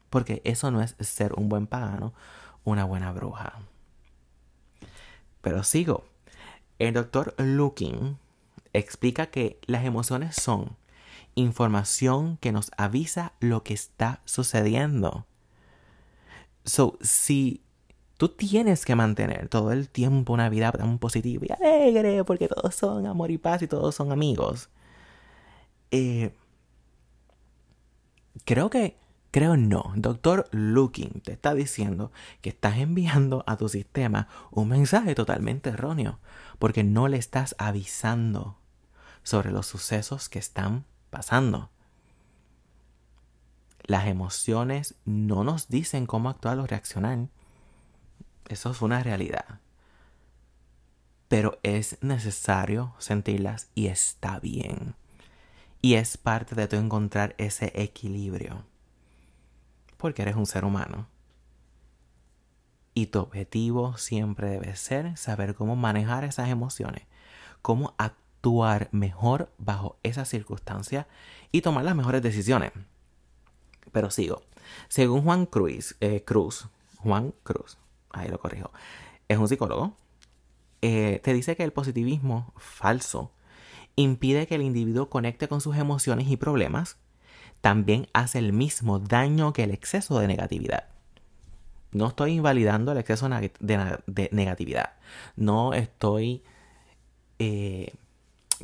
Porque 0.09 0.41
eso 0.43 0.71
no 0.71 0.81
es 0.81 0.95
ser 0.99 1.33
un 1.35 1.47
buen 1.47 1.67
pagano, 1.67 2.15
una 2.63 2.83
buena 2.83 3.11
bruja. 3.11 3.59
Pero 5.41 5.63
sigo. 5.63 6.05
El 6.79 6.95
doctor 6.95 7.35
Looking 7.37 8.17
explica 8.73 9.27
que 9.27 9.59
las 9.67 9.85
emociones 9.85 10.35
son 10.37 10.75
información 11.35 12.37
que 12.37 12.51
nos 12.51 12.71
avisa 12.77 13.33
lo 13.41 13.61
que 13.61 13.75
está 13.75 14.21
sucediendo. 14.25 15.27
So, 16.65 16.97
si 17.01 17.61
tú 18.17 18.29
tienes 18.29 18.85
que 18.85 18.95
mantener 18.95 19.49
todo 19.49 19.71
el 19.71 19.87
tiempo 19.87 20.33
una 20.33 20.49
vida 20.49 20.71
tan 20.71 20.97
positiva 20.97 21.45
y 21.47 21.53
alegre, 21.53 22.23
porque 22.23 22.47
todos 22.47 22.73
son 22.73 23.05
amor 23.05 23.29
y 23.29 23.37
paz 23.37 23.61
y 23.61 23.67
todos 23.67 23.93
son 23.93 24.11
amigos, 24.11 24.71
eh, 25.91 26.33
creo 28.45 28.69
que, 28.69 28.97
creo 29.31 29.57
no, 29.57 29.93
doctor 29.95 30.47
Looking 30.51 31.21
te 31.21 31.33
está 31.33 31.53
diciendo 31.53 32.11
que 32.41 32.49
estás 32.49 32.77
enviando 32.77 33.43
a 33.47 33.57
tu 33.57 33.69
sistema 33.69 34.27
un 34.51 34.69
mensaje 34.69 35.15
totalmente 35.15 35.69
erróneo, 35.69 36.19
porque 36.57 36.83
no 36.83 37.07
le 37.07 37.17
estás 37.17 37.55
avisando 37.57 38.57
sobre 39.23 39.51
los 39.51 39.67
sucesos 39.67 40.29
que 40.29 40.39
están 40.39 40.85
pasando. 41.09 41.69
Las 43.83 44.07
emociones 44.07 44.95
no 45.05 45.43
nos 45.43 45.67
dicen 45.67 46.05
cómo 46.05 46.29
actuar 46.29 46.59
o 46.59 46.67
reaccionar. 46.67 47.27
Eso 48.47 48.71
es 48.71 48.81
una 48.81 49.01
realidad. 49.01 49.59
Pero 51.27 51.59
es 51.63 51.97
necesario 52.01 52.93
sentirlas 52.99 53.69
y 53.73 53.87
está 53.87 54.39
bien. 54.39 54.95
Y 55.81 55.95
es 55.95 56.17
parte 56.17 56.55
de 56.55 56.67
tu 56.67 56.75
encontrar 56.75 57.35
ese 57.37 57.71
equilibrio. 57.75 58.65
Porque 59.97 60.21
eres 60.21 60.35
un 60.35 60.45
ser 60.45 60.65
humano. 60.65 61.07
Y 62.93 63.07
tu 63.07 63.19
objetivo 63.19 63.97
siempre 63.97 64.49
debe 64.49 64.75
ser 64.75 65.15
saber 65.17 65.55
cómo 65.55 65.75
manejar 65.75 66.23
esas 66.25 66.49
emociones, 66.49 67.03
cómo 67.61 67.93
actuar 67.97 68.89
mejor 68.91 69.53
bajo 69.57 69.97
esas 70.03 70.27
circunstancias 70.27 71.05
y 71.51 71.61
tomar 71.61 71.85
las 71.85 71.95
mejores 71.95 72.21
decisiones. 72.21 72.71
Pero 73.91 74.11
sigo. 74.11 74.41
Según 74.89 75.23
Juan 75.23 75.45
Cruz, 75.45 75.95
eh, 76.01 76.23
Cruz 76.25 76.67
Juan 76.99 77.33
Cruz, 77.43 77.77
ahí 78.11 78.27
lo 78.27 78.39
corrijo, 78.39 78.71
es 79.27 79.37
un 79.37 79.47
psicólogo, 79.47 79.93
eh, 80.81 81.21
te 81.23 81.33
dice 81.33 81.55
que 81.55 81.63
el 81.63 81.73
positivismo 81.73 82.53
falso 82.57 83.31
impide 83.95 84.47
que 84.47 84.55
el 84.55 84.61
individuo 84.61 85.09
conecte 85.09 85.47
con 85.47 85.61
sus 85.61 85.75
emociones 85.77 86.29
y 86.29 86.37
problemas, 86.37 86.97
también 87.61 88.07
hace 88.13 88.39
el 88.39 88.53
mismo 88.53 88.99
daño 88.99 89.53
que 89.53 89.63
el 89.63 89.71
exceso 89.71 90.19
de 90.19 90.27
negatividad. 90.27 90.85
No 91.91 92.07
estoy 92.07 92.33
invalidando 92.33 92.91
el 92.91 92.99
exceso 92.99 93.27
de, 93.29 94.29
negatividad. 94.31 94.93
No 95.35 95.73
estoy 95.73 96.43
eh, 97.39 97.93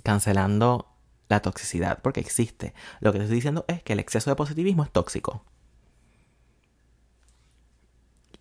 cancelando 0.04 0.88
la 1.28 1.42
toxicidad, 1.42 2.02
porque 2.02 2.20
existe. 2.20 2.74
Lo 3.00 3.12
que 3.12 3.18
te 3.18 3.26
estoy 3.26 3.36
diciendo 3.36 3.66
es 3.68 3.82
que 3.82 3.94
el 3.94 4.00
exceso 4.00 4.30
de 4.30 4.36
positivismo 4.36 4.84
es 4.84 4.92
tóxico. 4.92 5.44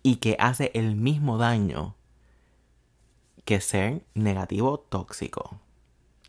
Y 0.03 0.17
que 0.17 0.37
hace 0.39 0.71
el 0.75 0.95
mismo 0.95 1.39
daño 1.39 1.95
que 3.43 3.59
ser 3.59 4.03
negativo 4.13 4.79
tóxico. 4.79 5.59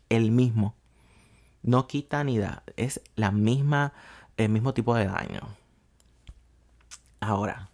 El 0.09 0.31
mismo. 0.31 0.75
No 1.63 1.87
quita 1.87 2.23
ni 2.23 2.37
da. 2.37 2.63
Es 2.75 3.01
la 3.15 3.31
misma, 3.31 3.93
el 4.37 4.49
mismo 4.49 4.73
tipo 4.73 4.95
de 4.95 5.05
daño. 5.05 5.41
Ahora, 7.19 7.69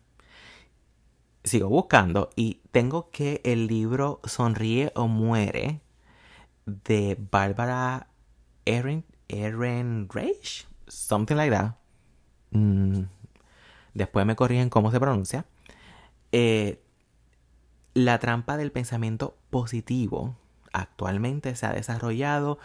sigo 1.43 1.69
buscando 1.69 2.29
y 2.35 2.61
tengo 2.71 3.11
que 3.11 3.41
el 3.43 3.67
libro 3.67 4.21
Sonríe 4.23 4.91
o 4.95 5.07
Muere 5.07 5.81
de 6.65 7.17
Barbara 7.31 8.07
Ehren, 8.65 10.07
Reich, 10.09 10.67
something 10.87 11.35
like 11.35 11.53
that. 11.53 11.75
Mm, 12.51 13.03
después 13.93 14.25
me 14.25 14.35
corrigen 14.35 14.69
cómo 14.69 14.91
se 14.91 14.99
pronuncia. 14.99 15.45
Eh, 16.31 16.81
la 17.93 18.17
trampa 18.19 18.57
del 18.57 18.71
pensamiento 18.71 19.37
positivo 19.49 20.35
actualmente 20.73 21.55
se 21.55 21.65
ha 21.65 21.71
desarrollado 21.73 22.59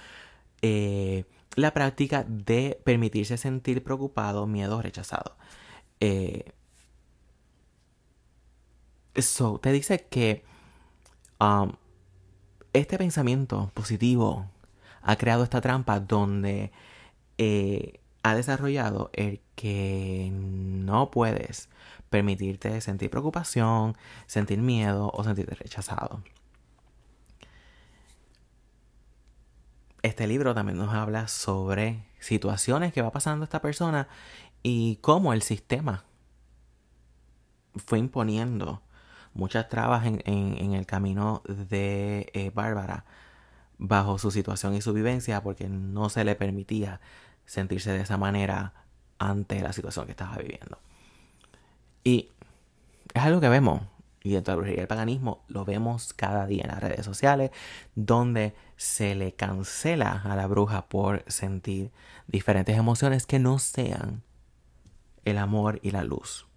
eh, 0.63 1.25
la 1.55 1.73
práctica 1.73 2.25
de 2.29 2.81
permitirse 2.85 3.37
sentir 3.37 3.83
preocupado, 3.85 4.47
miedo, 4.47 4.83
rechazado. 4.83 5.37
Eh, 6.01 6.53
te 9.61 9.73
dice 9.73 10.07
que 10.09 10.45
um, 11.41 11.73
este 12.73 12.99
pensamiento 12.99 13.71
positivo 13.75 14.47
ha 15.03 15.17
creado 15.17 15.45
esta 15.45 15.61
trampa 15.61 16.01
donde 16.01 16.71
eh, 17.39 18.01
ha 18.23 18.35
desarrollado 18.35 19.11
el 19.13 19.41
que 19.55 20.31
no 20.33 21.11
puedes 21.11 21.69
permitirte 22.11 22.81
sentir 22.81 23.11
preocupación, 23.11 23.97
sentir 24.27 24.59
miedo 24.59 25.11
o 25.13 25.25
sentirte 25.25 25.55
rechazado. 25.55 26.23
Este 30.03 30.27
libro 30.27 30.55
también 30.55 30.79
nos 30.79 30.95
habla 30.95 31.29
sobre 31.29 32.05
situaciones 32.21 32.93
que 32.93 33.03
va 33.03 33.11
pasando 33.11 33.45
esta 33.45 33.61
persona 33.61 34.09
y 34.63 34.97
cómo 34.97 35.33
el 35.33 35.43
sistema 35.43 36.05
fue 37.75 37.99
imponiendo 37.99 38.83
muchas 39.35 39.69
trabas 39.69 40.07
en, 40.07 40.75
el 40.75 40.87
camino 40.87 41.43
de 41.47 42.31
eh, 42.33 42.51
Bárbara 42.55 43.05
bajo 43.79 44.19
su 44.19 44.31
situación 44.31 44.75
y 44.75 44.81
su 44.81 44.93
vivencia 44.93 45.43
porque 45.43 45.69
no 45.69 46.11
se 46.11 46.25
le 46.25 46.35
permitía 46.35 47.01
sentirse 47.47 47.93
de 47.93 48.01
esa 48.01 48.17
manera 48.17 48.75
ante 49.19 49.61
la 49.63 49.73
situación 49.73 50.07
que 50.07 50.13
estaba 50.13 50.37
viviendo. 50.37 50.79
Y 52.05 52.31
es 53.15 53.23
algo 53.23 53.41
que 53.41 53.49
vemos, 53.49 53.83
y 54.29 54.35
dentro 54.35 54.53
de 54.53 54.57
la 54.57 54.61
brujería 54.61 54.81
y 54.81 54.83
el 54.83 54.89
paganismo 54.89 55.45
lo 55.49 55.65
vemos 55.65 56.13
cada 56.15 56.47
día 56.47 56.63
en 56.63 56.69
las 56.69 56.81
redes 56.81 57.05
sociales, 57.05 57.51
donde 57.95 58.55
se 58.77 59.15
le 59.15 59.33
cancela 59.35 60.23
a 60.25 60.37
la 60.37 60.47
bruja 60.47 60.89
por 60.89 61.25
sentir 61.27 61.91
diferentes 62.27 62.77
emociones 62.77 63.27
que 63.27 63.39
no 63.39 63.59
sean 63.59 64.23
el 65.25 65.39
amor 65.39 65.81
y 65.83 65.91
la 65.91 66.05
luz 66.05 66.49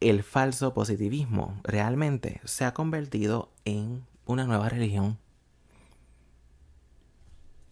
el 0.00 0.22
falso 0.22 0.74
positivismo 0.74 1.58
realmente 1.64 2.40
se 2.44 2.64
ha 2.64 2.74
convertido 2.74 3.50
en 3.64 4.06
una 4.26 4.44
nueva 4.44 4.68
religión. 4.68 5.18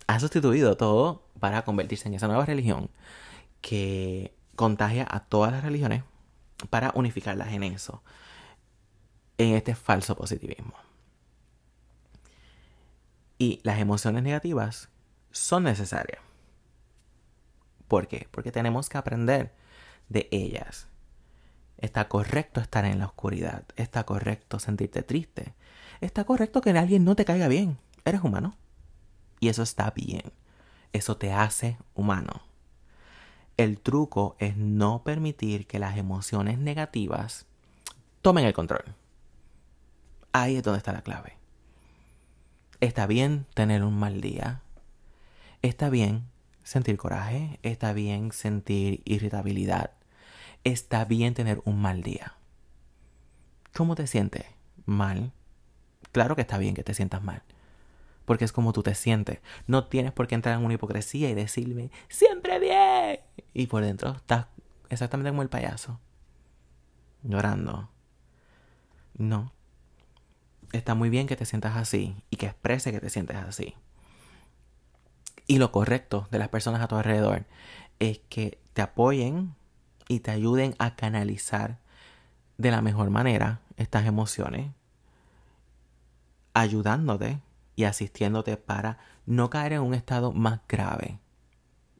Ha 0.06 0.20
sustituido 0.20 0.76
todo 0.76 1.22
para 1.40 1.64
convertirse 1.64 2.08
en 2.08 2.14
esa 2.14 2.26
nueva 2.26 2.46
religión 2.46 2.90
que 3.60 4.34
contagia 4.56 5.06
a 5.08 5.20
todas 5.20 5.52
las 5.52 5.64
religiones 5.64 6.04
para 6.70 6.92
unificarlas 6.94 7.52
en 7.52 7.62
eso, 7.62 8.02
en 9.38 9.54
este 9.54 9.74
falso 9.74 10.16
positivismo. 10.16 10.74
Y 13.38 13.60
las 13.62 13.78
emociones 13.78 14.22
negativas 14.22 14.88
son 15.30 15.64
necesarias. 15.64 16.20
¿Por 17.88 18.08
qué? 18.08 18.28
Porque 18.30 18.52
tenemos 18.52 18.88
que 18.88 18.98
aprender 18.98 19.54
de 20.08 20.28
ellas 20.30 20.88
Está 21.78 22.08
correcto 22.08 22.60
estar 22.60 22.84
en 22.84 22.98
la 22.98 23.06
oscuridad. 23.06 23.64
Está 23.76 24.04
correcto 24.04 24.58
sentirte 24.58 25.02
triste. 25.02 25.54
Está 26.00 26.24
correcto 26.24 26.60
que 26.60 26.70
alguien 26.70 27.04
no 27.04 27.16
te 27.16 27.24
caiga 27.24 27.48
bien. 27.48 27.78
Eres 28.04 28.22
humano. 28.22 28.56
Y 29.40 29.48
eso 29.48 29.62
está 29.62 29.90
bien. 29.90 30.32
Eso 30.92 31.16
te 31.16 31.32
hace 31.32 31.76
humano. 31.94 32.42
El 33.56 33.80
truco 33.80 34.36
es 34.38 34.56
no 34.56 35.02
permitir 35.04 35.66
que 35.66 35.78
las 35.78 35.96
emociones 35.96 36.58
negativas 36.58 37.46
tomen 38.22 38.44
el 38.44 38.54
control. 38.54 38.84
Ahí 40.32 40.56
es 40.56 40.62
donde 40.62 40.78
está 40.78 40.92
la 40.92 41.02
clave. 41.02 41.36
Está 42.80 43.06
bien 43.06 43.46
tener 43.54 43.84
un 43.84 43.96
mal 43.96 44.20
día. 44.20 44.62
Está 45.62 45.88
bien 45.88 46.24
sentir 46.64 46.96
coraje. 46.96 47.60
Está 47.62 47.92
bien 47.92 48.32
sentir 48.32 49.02
irritabilidad 49.04 49.92
está 50.64 51.04
bien 51.04 51.34
tener 51.34 51.60
un 51.64 51.80
mal 51.80 52.02
día. 52.02 52.34
¿Cómo 53.74 53.94
te 53.94 54.06
sientes? 54.06 54.44
Mal. 54.86 55.32
Claro 56.10 56.34
que 56.34 56.42
está 56.42 56.58
bien 56.58 56.74
que 56.74 56.82
te 56.82 56.94
sientas 56.94 57.22
mal. 57.22 57.42
Porque 58.24 58.46
es 58.46 58.52
como 58.52 58.72
tú 58.72 58.82
te 58.82 58.94
sientes. 58.94 59.40
No 59.66 59.86
tienes 59.86 60.12
por 60.12 60.26
qué 60.26 60.34
entrar 60.34 60.58
en 60.58 60.64
una 60.64 60.74
hipocresía 60.74 61.28
y 61.28 61.34
decirme, 61.34 61.90
siempre 62.08 62.58
bien. 62.58 62.93
Y 63.54 63.68
por 63.68 63.84
dentro 63.84 64.10
estás 64.10 64.46
exactamente 64.90 65.30
como 65.30 65.42
el 65.42 65.48
payaso. 65.48 66.00
Llorando. 67.22 67.88
No. 69.16 69.52
Está 70.72 70.94
muy 70.94 71.08
bien 71.08 71.28
que 71.28 71.36
te 71.36 71.46
sientas 71.46 71.76
así 71.76 72.16
y 72.30 72.36
que 72.36 72.46
exprese 72.46 72.90
que 72.90 73.00
te 73.00 73.08
sientes 73.08 73.36
así. 73.36 73.74
Y 75.46 75.58
lo 75.58 75.70
correcto 75.70 76.26
de 76.30 76.38
las 76.38 76.48
personas 76.48 76.82
a 76.82 76.88
tu 76.88 76.96
alrededor 76.96 77.46
es 78.00 78.18
que 78.28 78.58
te 78.72 78.82
apoyen 78.82 79.54
y 80.08 80.20
te 80.20 80.32
ayuden 80.32 80.74
a 80.78 80.96
canalizar 80.96 81.78
de 82.58 82.70
la 82.70 82.82
mejor 82.82 83.10
manera 83.10 83.60
estas 83.76 84.06
emociones, 84.06 84.72
ayudándote 86.54 87.40
y 87.76 87.84
asistiéndote 87.84 88.56
para 88.56 88.98
no 89.26 89.50
caer 89.50 89.74
en 89.74 89.82
un 89.82 89.94
estado 89.94 90.32
más 90.32 90.60
grave, 90.68 91.18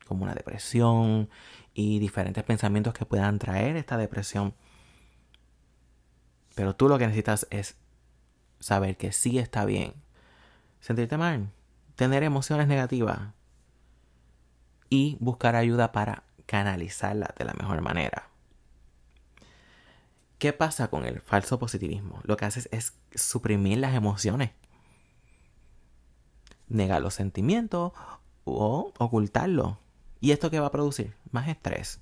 como 0.05 0.25
una 0.25 0.35
depresión 0.35 1.29
y 1.75 1.99
diferentes 1.99 2.45
pensamientos 2.45 2.95
que 2.95 3.07
puedan 3.07 3.39
traer 3.39 3.77
esta 3.77 3.97
depresión. 3.97 4.55
Pero 6.55 6.77
tú 6.77 6.89
lo 6.89 6.99
que 6.99 7.07
necesitas 7.07 7.47
es 7.51 7.77
saber 8.61 8.97
que 8.97 9.13
sí 9.13 9.39
está 9.39 9.65
bien. 9.65 9.95
Sentirte 10.81 11.17
mal, 11.17 11.51
tener 11.97 12.23
emociones 12.23 12.69
negativas 12.69 13.33
y 14.89 15.17
buscar 15.21 15.57
ayuda 15.57 15.93
para 15.93 16.25
canalizarla 16.47 17.35
de 17.37 17.45
la 17.45 17.55
mejor 17.55 17.81
manera. 17.81 18.29
¿Qué 20.39 20.53
pasa 20.53 20.89
con 20.89 21.07
el 21.07 21.21
falso 21.21 21.59
positivismo? 21.59 22.21
Lo 22.25 22.37
que 22.37 22.45
haces 22.45 22.69
es 22.71 22.93
suprimir 23.15 23.79
las 23.79 23.95
emociones, 23.95 24.51
negar 26.69 27.01
los 27.01 27.15
sentimientos 27.15 27.93
o 28.45 28.93
ocultarlos. 28.99 29.79
¿Y 30.25 30.33
esto 30.33 30.51
qué 30.51 30.59
va 30.59 30.69
a 30.69 30.73
producir? 30.73 31.15
Más 31.33 31.49
estrés. 31.49 32.01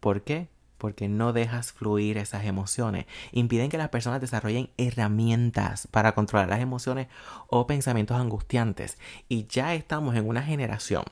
¿Por 0.00 0.22
qué? 0.22 0.48
Porque 0.78 1.06
no 1.06 1.34
dejas 1.34 1.72
fluir 1.72 2.16
esas 2.16 2.46
emociones. 2.46 3.04
Impiden 3.32 3.68
que 3.68 3.76
las 3.76 3.90
personas 3.90 4.22
desarrollen 4.22 4.70
herramientas 4.78 5.86
para 5.90 6.14
controlar 6.14 6.48
las 6.48 6.60
emociones 6.60 7.08
o 7.48 7.66
pensamientos 7.66 8.18
angustiantes. 8.18 8.96
Y 9.28 9.44
ya 9.48 9.74
estamos 9.74 10.16
en 10.16 10.26
una 10.26 10.42
generación 10.42 11.04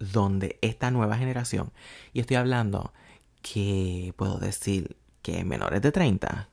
donde 0.00 0.58
esta 0.60 0.90
nueva 0.90 1.16
generación, 1.16 1.70
y 2.12 2.18
estoy 2.18 2.38
hablando 2.38 2.92
que 3.42 4.12
puedo 4.16 4.38
decir 4.38 4.96
que 5.22 5.44
menores 5.44 5.82
de 5.82 5.92
30 5.92 6.48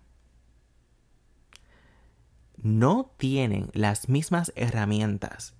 no 2.58 3.12
tienen 3.18 3.72
las 3.74 4.10
mismas 4.10 4.54
herramientas 4.56 5.56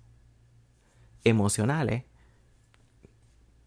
emocionales 1.24 2.04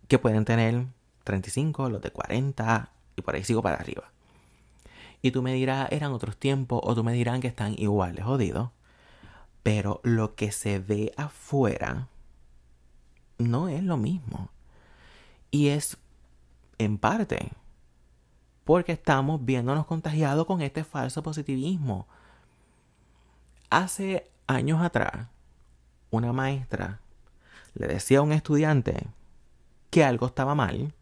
que 0.08 0.20
pueden 0.20 0.46
tener 0.46 0.88
35, 1.24 1.90
los 1.90 2.02
de 2.02 2.12
40 2.12 2.92
y 3.16 3.22
por 3.22 3.36
ahí 3.36 3.44
sigo 3.44 3.62
para 3.62 3.78
arriba. 3.78 4.12
Y 5.22 5.32
tú 5.32 5.42
me 5.42 5.54
dirás, 5.54 5.92
eran 5.92 6.14
otros 6.14 6.38
tiempos 6.38 6.80
o 6.84 6.96
tú 6.96 7.04
me 7.04 7.14
dirán 7.14 7.42
que 7.42 7.48
están 7.48 7.74
iguales, 7.78 8.24
jodidos. 8.24 8.70
Pero 9.64 10.00
lo 10.04 10.36
que 10.36 10.52
se 10.52 10.80
ve 10.80 11.12
afuera 11.18 12.08
no 13.38 13.68
es 13.68 13.84
lo 13.84 13.98
mismo. 13.98 14.50
Y 15.52 15.70
es 15.70 15.98
en 16.78 16.98
parte 16.98 17.52
porque 18.64 18.92
estamos 18.92 19.44
viéndonos 19.44 19.86
contagiados 19.86 20.46
con 20.46 20.62
este 20.62 20.84
falso 20.84 21.24
positivismo. 21.24 22.08
Hace 23.70 24.30
años 24.46 24.82
atrás, 24.82 25.28
una 26.12 26.32
maestra 26.34 27.02
le 27.78 27.88
decía 27.88 28.20
a 28.20 28.22
un 28.24 28.32
estudiante 28.32 29.08
que 29.90 30.04
algo 30.04 30.28
estaba 30.28 30.56
mal. 30.56 30.94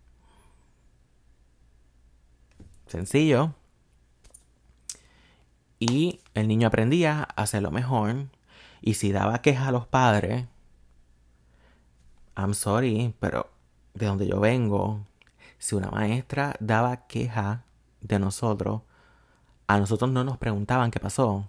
Sencillo. 2.88 3.53
Y 5.79 6.19
el 6.33 6.47
niño 6.47 6.67
aprendía 6.67 7.27
a 7.35 7.41
hacerlo 7.43 7.71
mejor. 7.71 8.27
Y 8.81 8.95
si 8.95 9.11
daba 9.11 9.41
quejas 9.41 9.67
a 9.67 9.71
los 9.71 9.88
padres, 9.88 10.45
I'm 12.35 12.53
sorry, 12.53 13.13
pero 13.19 13.49
de 13.93 14.05
donde 14.05 14.27
yo 14.27 14.39
vengo, 14.39 15.05
si 15.57 15.75
una 15.75 15.89
maestra 15.89 16.55
daba 16.59 17.07
queja 17.07 17.63
de 18.01 18.19
nosotros, 18.19 18.81
a 19.67 19.79
nosotros 19.79 20.11
no 20.11 20.23
nos 20.23 20.38
preguntaban 20.38 20.91
qué 20.91 20.99
pasó. 20.99 21.47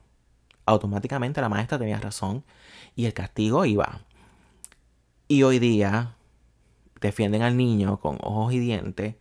Automáticamente 0.65 1.41
la 1.41 1.49
maestra 1.49 1.79
tenía 1.79 1.99
razón 1.99 2.45
y 2.95 3.07
el 3.07 3.12
castigo 3.12 3.65
iba. 3.65 4.01
Y 5.29 5.43
hoy 5.43 5.59
día 5.59 6.15
defienden 7.01 7.43
al 7.43 7.57
niño 7.57 8.01
con 8.01 8.19
ojos 8.23 8.53
y 8.53 8.59
dientes 8.59 9.17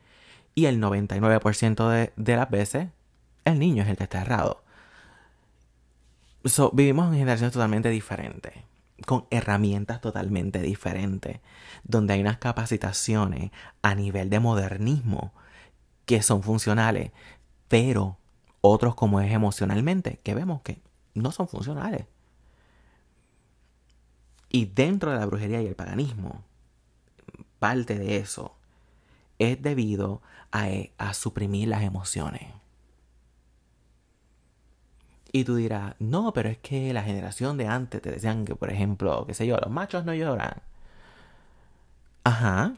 y 0.54 0.66
el 0.66 0.82
99% 0.82 1.90
de, 1.90 2.14
de, 2.16 2.36
las 2.36 2.50
veces 2.50 2.88
el 3.44 3.60
niño 3.60 3.84
es 3.84 3.90
el 3.90 3.98
que 3.98 4.04
está 4.04 4.22
errado. 4.22 4.64
vivimos 6.74 7.08
en 7.08 7.20
generaciones 7.20 7.54
totalmente 7.54 7.90
diferentes 7.90 8.54
con 9.06 9.26
herramientas 9.30 10.02
totalmente 10.02 10.62
diferentes, 10.62 11.40
donde 11.84 12.14
hay 12.14 12.22
unas 12.22 12.38
capacitaciones 12.38 13.52
a 13.82 13.96
nivel 13.96 14.30
de 14.30 14.40
modernismo 14.40 15.34
que 16.06 16.22
son 16.22 16.44
funcionales, 16.44 17.12
pero 17.68 18.18
otros 18.62 18.96
como 18.96 19.20
es 19.20 19.32
emocionalmente, 19.32 20.20
que 20.24 20.34
vemos 20.34 20.62
que 20.62 20.82
no 21.14 21.32
son 21.32 21.48
funcionales. 21.48 22.06
Y 24.56 24.68
dentro 24.68 25.12
de 25.12 25.20
la 25.20 25.26
brujería 25.26 25.62
y 25.62 25.68
el 25.68 25.76
paganismo, 25.76 26.42
parte 27.60 28.00
de 28.00 28.16
eso 28.16 28.56
es 29.38 29.62
debido 29.62 30.22
a, 30.54 30.70
a 30.98 31.14
suprimir 31.14 31.68
las 31.68 31.84
emociones. 31.84 32.54
Y 35.34 35.44
tú 35.44 35.56
dirás, 35.56 35.96
no, 36.00 36.32
pero 36.32 36.48
es 36.48 36.58
que 36.60 36.94
la 36.94 37.04
generación 37.04 37.58
de 37.58 37.68
antes 37.68 38.02
te 38.02 38.10
decían 38.10 38.46
que, 38.46 38.56
por 38.56 38.72
ejemplo, 38.72 39.26
qué 39.28 39.34
sé 39.34 39.46
yo, 39.46 39.58
los 39.58 39.70
machos 39.70 40.06
no 40.06 40.14
lloran. 40.14 40.62
Ajá. 42.24 42.78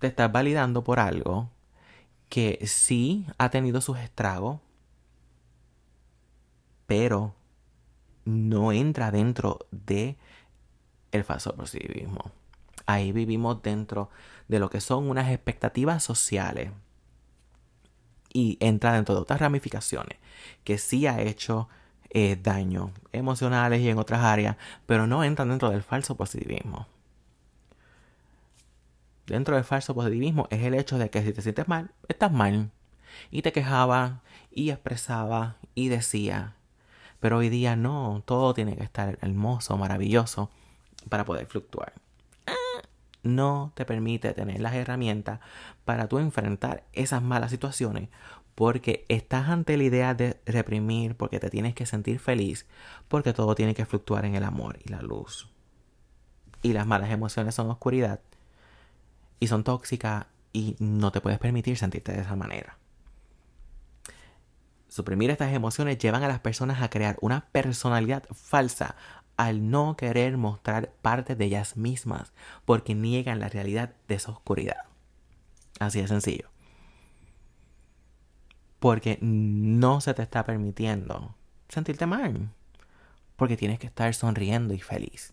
Te 0.00 0.08
estás 0.08 0.30
validando 0.30 0.84
por 0.84 1.00
algo 1.00 1.48
que 2.28 2.58
sí 2.66 3.26
ha 3.38 3.48
tenido 3.48 3.80
sus 3.80 3.98
estragos, 3.98 4.60
pero 6.86 7.34
no 8.24 8.72
entra 8.72 9.10
dentro 9.10 9.66
de 9.70 10.16
el 11.12 11.24
falso 11.24 11.54
positivismo. 11.54 12.30
Ahí 12.86 13.12
vivimos 13.12 13.62
dentro 13.62 14.10
de 14.48 14.58
lo 14.58 14.70
que 14.70 14.80
son 14.80 15.08
unas 15.08 15.30
expectativas 15.30 16.02
sociales 16.02 16.70
y 18.32 18.56
entra 18.60 18.92
dentro 18.92 19.14
de 19.14 19.20
otras 19.20 19.40
ramificaciones 19.40 20.18
que 20.64 20.78
sí 20.78 21.06
ha 21.06 21.20
hecho 21.20 21.68
eh, 22.10 22.36
daño 22.40 22.92
emocionales 23.12 23.80
y 23.80 23.88
en 23.88 23.98
otras 23.98 24.22
áreas, 24.22 24.56
pero 24.86 25.06
no 25.06 25.24
entran 25.24 25.48
dentro 25.48 25.70
del 25.70 25.82
falso 25.82 26.16
positivismo. 26.16 26.86
Dentro 29.26 29.54
del 29.54 29.64
falso 29.64 29.94
positivismo 29.94 30.48
es 30.50 30.62
el 30.62 30.74
hecho 30.74 30.98
de 30.98 31.08
que 31.08 31.22
si 31.22 31.32
te 31.32 31.42
sientes 31.42 31.68
mal, 31.68 31.92
estás 32.08 32.32
mal. 32.32 32.70
Y 33.30 33.42
te 33.42 33.52
quejaba 33.52 34.22
y 34.50 34.70
expresaba 34.70 35.56
y 35.74 35.88
decía. 35.88 36.56
Pero 37.22 37.38
hoy 37.38 37.48
día 37.48 37.74
no, 37.74 38.22
todo 38.26 38.52
tiene 38.52 38.76
que 38.76 38.84
estar 38.84 39.18
hermoso, 39.22 39.78
maravilloso 39.78 40.50
para 41.08 41.24
poder 41.24 41.46
fluctuar 41.46 41.94
no 43.22 43.72
te 43.74 43.84
permite 43.84 44.32
tener 44.34 44.60
las 44.60 44.74
herramientas 44.74 45.40
para 45.84 46.08
tú 46.08 46.18
enfrentar 46.18 46.84
esas 46.92 47.22
malas 47.22 47.50
situaciones 47.50 48.08
porque 48.54 49.04
estás 49.08 49.48
ante 49.48 49.76
la 49.76 49.84
idea 49.84 50.14
de 50.14 50.38
reprimir, 50.44 51.16
porque 51.16 51.40
te 51.40 51.48
tienes 51.48 51.74
que 51.74 51.86
sentir 51.86 52.18
feliz, 52.18 52.66
porque 53.08 53.32
todo 53.32 53.54
tiene 53.54 53.74
que 53.74 53.86
fluctuar 53.86 54.26
en 54.26 54.34
el 54.34 54.44
amor 54.44 54.78
y 54.84 54.90
la 54.90 55.00
luz. 55.00 55.48
Y 56.60 56.74
las 56.74 56.86
malas 56.86 57.10
emociones 57.10 57.54
son 57.54 57.70
oscuridad 57.70 58.20
y 59.40 59.46
son 59.46 59.64
tóxicas 59.64 60.26
y 60.52 60.76
no 60.80 61.12
te 61.12 61.22
puedes 61.22 61.38
permitir 61.38 61.78
sentirte 61.78 62.12
de 62.12 62.20
esa 62.20 62.36
manera. 62.36 62.76
Suprimir 64.92 65.30
estas 65.30 65.54
emociones 65.54 65.96
llevan 65.96 66.22
a 66.22 66.28
las 66.28 66.40
personas 66.40 66.82
a 66.82 66.90
crear 66.90 67.16
una 67.22 67.46
personalidad 67.50 68.24
falsa, 68.30 68.94
al 69.38 69.70
no 69.70 69.96
querer 69.96 70.36
mostrar 70.36 70.92
parte 71.00 71.34
de 71.34 71.46
ellas 71.46 71.78
mismas 71.78 72.34
porque 72.66 72.94
niegan 72.94 73.40
la 73.40 73.48
realidad 73.48 73.94
de 74.06 74.16
esa 74.16 74.32
oscuridad. 74.32 74.82
Así 75.80 76.02
de 76.02 76.08
sencillo. 76.08 76.50
Porque 78.80 79.16
no 79.22 80.02
se 80.02 80.12
te 80.12 80.20
está 80.20 80.44
permitiendo 80.44 81.36
sentirte 81.70 82.04
mal. 82.04 82.50
Porque 83.36 83.56
tienes 83.56 83.78
que 83.78 83.86
estar 83.86 84.12
sonriendo 84.12 84.74
y 84.74 84.80
feliz. 84.80 85.32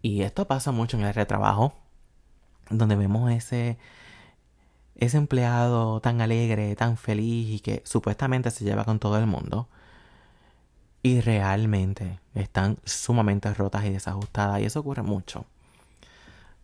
Y 0.00 0.22
esto 0.22 0.48
pasa 0.48 0.72
mucho 0.72 0.96
en 0.96 1.04
el 1.04 1.12
retrabajo. 1.12 1.74
Donde 2.70 2.96
vemos 2.96 3.30
ese, 3.30 3.76
ese 4.96 5.16
empleado 5.16 6.00
tan 6.00 6.20
alegre, 6.20 6.76
tan 6.76 6.96
feliz 6.96 7.50
y 7.50 7.60
que 7.60 7.82
supuestamente 7.84 8.50
se 8.50 8.64
lleva 8.64 8.84
con 8.84 8.98
todo 8.98 9.18
el 9.18 9.26
mundo 9.26 9.68
y 11.04 11.20
realmente 11.20 12.18
están 12.34 12.78
sumamente 12.84 13.52
rotas 13.52 13.84
y 13.84 13.90
desajustadas 13.90 14.60
y 14.60 14.64
eso 14.64 14.80
ocurre 14.80 15.02
mucho. 15.02 15.44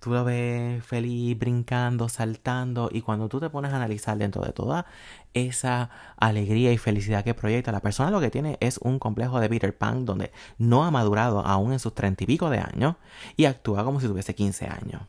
tú 0.00 0.10
lo 0.12 0.24
ves 0.24 0.82
feliz, 0.84 1.38
brincando, 1.38 2.08
saltando, 2.08 2.88
y 2.90 3.02
cuando 3.02 3.28
tú 3.28 3.38
te 3.38 3.50
pones 3.50 3.72
a 3.72 3.76
analizar 3.76 4.16
dentro 4.16 4.42
de 4.42 4.52
toda 4.52 4.86
esa 5.34 5.90
alegría 6.16 6.72
y 6.72 6.78
felicidad 6.78 7.22
que 7.22 7.34
proyecta, 7.34 7.70
la 7.70 7.80
persona 7.80 8.10
lo 8.10 8.20
que 8.20 8.30
tiene 8.30 8.56
es 8.60 8.78
un 8.78 8.98
complejo 8.98 9.40
de 9.40 9.48
Peter 9.50 9.76
Pan 9.76 10.06
donde 10.06 10.32
no 10.58 10.84
ha 10.84 10.90
madurado 10.90 11.40
aún 11.46 11.72
en 11.72 11.78
sus 11.78 11.94
treinta 11.94 12.24
y 12.24 12.26
pico 12.26 12.48
de 12.50 12.60
años 12.60 12.96
y 13.36 13.44
actúa 13.44 13.84
como 13.84 14.00
si 14.00 14.06
tuviese 14.06 14.34
15 14.34 14.66
años. 14.68 15.02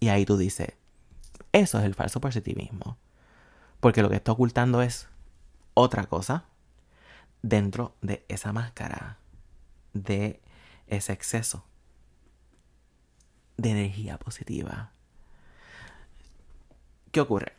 Y 0.00 0.08
ahí 0.08 0.24
tú 0.26 0.36
dices, 0.36 0.74
eso 1.52 1.78
es 1.78 1.84
el 1.84 1.94
falso 1.94 2.20
positivismo. 2.20 2.98
Porque 3.80 4.02
lo 4.02 4.08
que 4.08 4.16
está 4.16 4.32
ocultando 4.32 4.82
es 4.82 5.08
otra 5.74 6.04
cosa 6.04 6.44
dentro 7.42 7.94
de 8.00 8.24
esa 8.28 8.52
máscara, 8.52 9.18
de 9.92 10.40
ese 10.86 11.12
exceso 11.12 11.64
de 13.56 13.70
energía 13.70 14.18
positiva. 14.18 14.92
¿Qué 17.10 17.20
ocurre? 17.20 17.52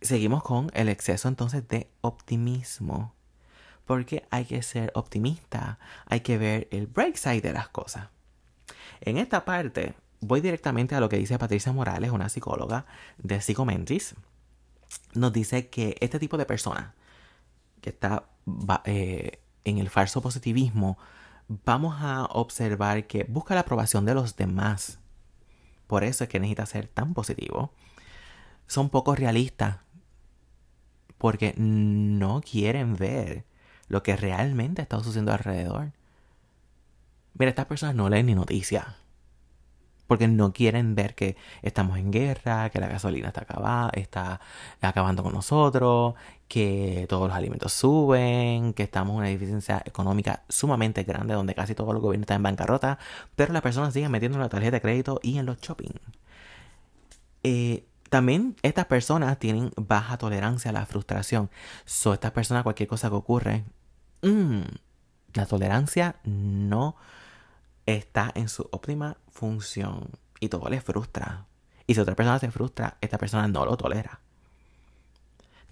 Seguimos 0.00 0.42
con 0.42 0.70
el 0.74 0.88
exceso 0.88 1.28
entonces 1.28 1.66
de 1.68 1.90
optimismo. 2.00 3.14
Porque 3.84 4.26
hay 4.30 4.44
que 4.44 4.62
ser 4.62 4.92
optimista, 4.94 5.78
hay 6.06 6.20
que 6.20 6.38
ver 6.38 6.68
el 6.70 6.86
break 6.86 7.16
side 7.16 7.40
de 7.40 7.52
las 7.52 7.68
cosas. 7.68 8.08
En 9.00 9.18
esta 9.18 9.44
parte 9.44 9.94
voy 10.22 10.40
directamente 10.40 10.94
a 10.94 11.00
lo 11.00 11.08
que 11.08 11.18
dice 11.18 11.38
Patricia 11.38 11.72
Morales, 11.72 12.10
una 12.12 12.28
psicóloga 12.28 12.86
de 13.18 13.40
Psicomentris. 13.40 14.14
Nos 15.14 15.32
dice 15.32 15.68
que 15.68 15.96
este 16.00 16.18
tipo 16.18 16.38
de 16.38 16.46
persona 16.46 16.94
que 17.80 17.90
está 17.90 18.24
eh, 18.84 19.40
en 19.64 19.78
el 19.78 19.90
falso 19.90 20.22
positivismo 20.22 20.96
vamos 21.48 21.96
a 22.00 22.24
observar 22.26 23.06
que 23.06 23.24
busca 23.24 23.54
la 23.54 23.62
aprobación 23.62 24.04
de 24.06 24.14
los 24.14 24.36
demás. 24.36 25.00
Por 25.88 26.04
eso 26.04 26.24
es 26.24 26.30
que 26.30 26.40
necesita 26.40 26.66
ser 26.66 26.86
tan 26.86 27.14
positivo. 27.14 27.72
Son 28.66 28.90
poco 28.90 29.14
realistas 29.14 29.78
porque 31.18 31.54
no 31.56 32.40
quieren 32.40 32.96
ver 32.96 33.44
lo 33.88 34.02
que 34.02 34.16
realmente 34.16 34.82
está 34.82 34.98
sucediendo 34.98 35.32
alrededor. 35.32 35.92
Mira, 37.34 37.50
estas 37.50 37.66
personas 37.66 37.96
no 37.96 38.08
leen 38.08 38.26
ni 38.26 38.34
noticias 38.34 39.01
porque 40.12 40.28
no 40.28 40.52
quieren 40.52 40.94
ver 40.94 41.14
que 41.14 41.38
estamos 41.62 41.96
en 41.96 42.10
guerra, 42.12 42.68
que 42.68 42.78
la 42.78 42.86
gasolina 42.86 43.28
está, 43.28 43.44
acabada, 43.44 43.90
está 43.94 44.42
acabando 44.82 45.22
con 45.22 45.32
nosotros, 45.32 46.16
que 46.48 47.06
todos 47.08 47.28
los 47.28 47.34
alimentos 47.34 47.72
suben, 47.72 48.74
que 48.74 48.82
estamos 48.82 49.14
en 49.14 49.18
una 49.20 49.28
deficiencia 49.28 49.80
económica 49.86 50.42
sumamente 50.50 51.04
grande 51.04 51.32
donde 51.32 51.54
casi 51.54 51.74
todo 51.74 51.92
el 51.92 51.98
gobierno 51.98 52.24
está 52.24 52.34
en 52.34 52.42
bancarrota, 52.42 52.98
pero 53.36 53.54
las 53.54 53.62
personas 53.62 53.94
siguen 53.94 54.10
metiendo 54.10 54.36
en 54.36 54.42
la 54.42 54.50
tarjeta 54.50 54.72
de 54.72 54.80
crédito 54.82 55.18
y 55.22 55.38
en 55.38 55.46
los 55.46 55.58
shopping. 55.62 55.92
Eh, 57.42 57.86
también 58.10 58.56
estas 58.60 58.84
personas 58.84 59.38
tienen 59.38 59.72
baja 59.78 60.18
tolerancia 60.18 60.72
a 60.72 60.74
la 60.74 60.84
frustración. 60.84 61.48
So, 61.86 62.12
estas 62.12 62.32
personas, 62.32 62.64
cualquier 62.64 62.86
cosa 62.86 63.08
que 63.08 63.14
ocurre, 63.14 63.64
mm, 64.20 64.60
la 65.32 65.46
tolerancia 65.46 66.16
no 66.24 66.96
está 67.86 68.30
en 68.34 68.48
su 68.48 68.68
óptima 68.70 69.16
función 69.30 70.10
y 70.40 70.48
todo 70.48 70.68
le 70.68 70.80
frustra. 70.80 71.46
Y 71.86 71.94
si 71.94 72.00
otra 72.00 72.14
persona 72.14 72.38
se 72.38 72.50
frustra, 72.50 72.96
esta 73.00 73.18
persona 73.18 73.48
no 73.48 73.64
lo 73.64 73.76
tolera. 73.76 74.20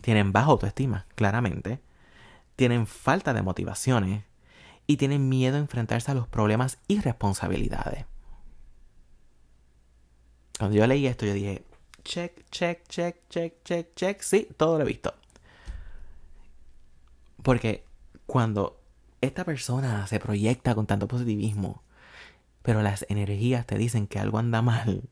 Tienen 0.00 0.32
baja 0.32 0.48
autoestima, 0.48 1.06
claramente. 1.14 1.80
Tienen 2.56 2.86
falta 2.86 3.32
de 3.32 3.42
motivaciones 3.42 4.24
y 4.86 4.96
tienen 4.96 5.28
miedo 5.28 5.56
a 5.56 5.60
enfrentarse 5.60 6.10
a 6.10 6.14
los 6.14 6.26
problemas 6.26 6.78
y 6.88 7.00
responsabilidades. 7.00 8.06
Cuando 10.58 10.76
yo 10.76 10.86
leí 10.86 11.06
esto, 11.06 11.26
yo 11.26 11.32
dije, 11.32 11.64
check, 12.02 12.44
check, 12.50 12.86
check, 12.88 13.16
check, 13.28 13.62
check, 13.64 13.94
check. 13.94 14.20
Sí, 14.20 14.48
todo 14.56 14.76
lo 14.76 14.84
he 14.84 14.86
visto. 14.86 15.14
Porque 17.42 17.84
cuando 18.26 18.80
esta 19.20 19.44
persona 19.44 20.06
se 20.06 20.20
proyecta 20.20 20.74
con 20.74 20.86
tanto 20.86 21.08
positivismo, 21.08 21.82
pero 22.62 22.82
las 22.82 23.06
energías 23.08 23.66
te 23.66 23.76
dicen 23.76 24.06
que 24.06 24.18
algo 24.18 24.38
anda 24.38 24.62
mal. 24.62 25.08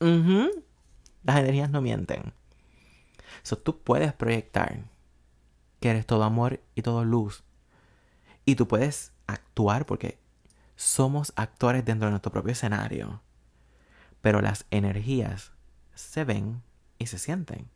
Las 0.00 1.38
energías 1.38 1.70
no 1.70 1.80
mienten. 1.80 2.32
So, 3.42 3.56
tú 3.56 3.80
puedes 3.80 4.12
proyectar 4.12 4.84
que 5.80 5.90
eres 5.90 6.06
todo 6.06 6.24
amor 6.24 6.60
y 6.74 6.82
todo 6.82 7.04
luz. 7.04 7.44
Y 8.44 8.56
tú 8.56 8.68
puedes 8.68 9.12
actuar 9.26 9.86
porque 9.86 10.18
somos 10.76 11.32
actores 11.36 11.84
dentro 11.84 12.06
de 12.06 12.10
nuestro 12.10 12.32
propio 12.32 12.52
escenario. 12.52 13.22
Pero 14.20 14.40
las 14.40 14.66
energías 14.70 15.52
se 15.94 16.24
ven 16.24 16.62
y 16.98 17.06
se 17.06 17.18
sienten. 17.18 17.68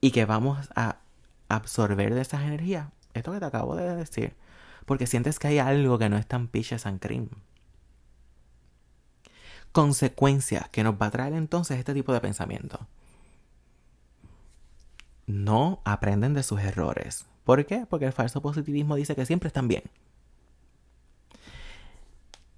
Y 0.00 0.10
que 0.10 0.24
vamos 0.24 0.68
a 0.76 0.98
absorber 1.48 2.14
de 2.14 2.20
esas 2.20 2.42
energías. 2.42 2.88
Esto 3.14 3.32
que 3.32 3.40
te 3.40 3.46
acabo 3.46 3.76
de 3.76 3.96
decir. 3.96 4.36
Porque 4.86 5.06
sientes 5.06 5.38
que 5.38 5.48
hay 5.48 5.58
algo 5.58 5.98
que 5.98 6.08
no 6.08 6.18
es 6.18 6.26
tan 6.26 6.48
piches 6.48 6.86
and 6.86 7.00
cream 7.00 7.30
consecuencias 9.74 10.68
que 10.68 10.84
nos 10.84 10.94
va 10.94 11.06
a 11.06 11.10
traer 11.10 11.32
entonces 11.32 11.80
este 11.80 11.94
tipo 11.94 12.12
de 12.12 12.20
pensamiento. 12.20 12.86
No 15.26 15.82
aprenden 15.84 16.32
de 16.32 16.44
sus 16.44 16.60
errores. 16.60 17.26
¿Por 17.42 17.66
qué? 17.66 17.84
Porque 17.90 18.06
el 18.06 18.12
falso 18.12 18.40
positivismo 18.40 18.94
dice 18.94 19.16
que 19.16 19.26
siempre 19.26 19.48
están 19.48 19.66
bien. 19.66 19.82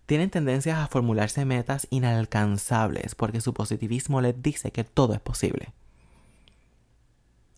Tienen 0.04 0.28
tendencias 0.28 0.78
a 0.78 0.88
formularse 0.88 1.46
metas 1.46 1.86
inalcanzables 1.88 3.14
porque 3.14 3.40
su 3.40 3.54
positivismo 3.54 4.20
les 4.20 4.40
dice 4.42 4.70
que 4.70 4.84
todo 4.84 5.14
es 5.14 5.20
posible. 5.20 5.72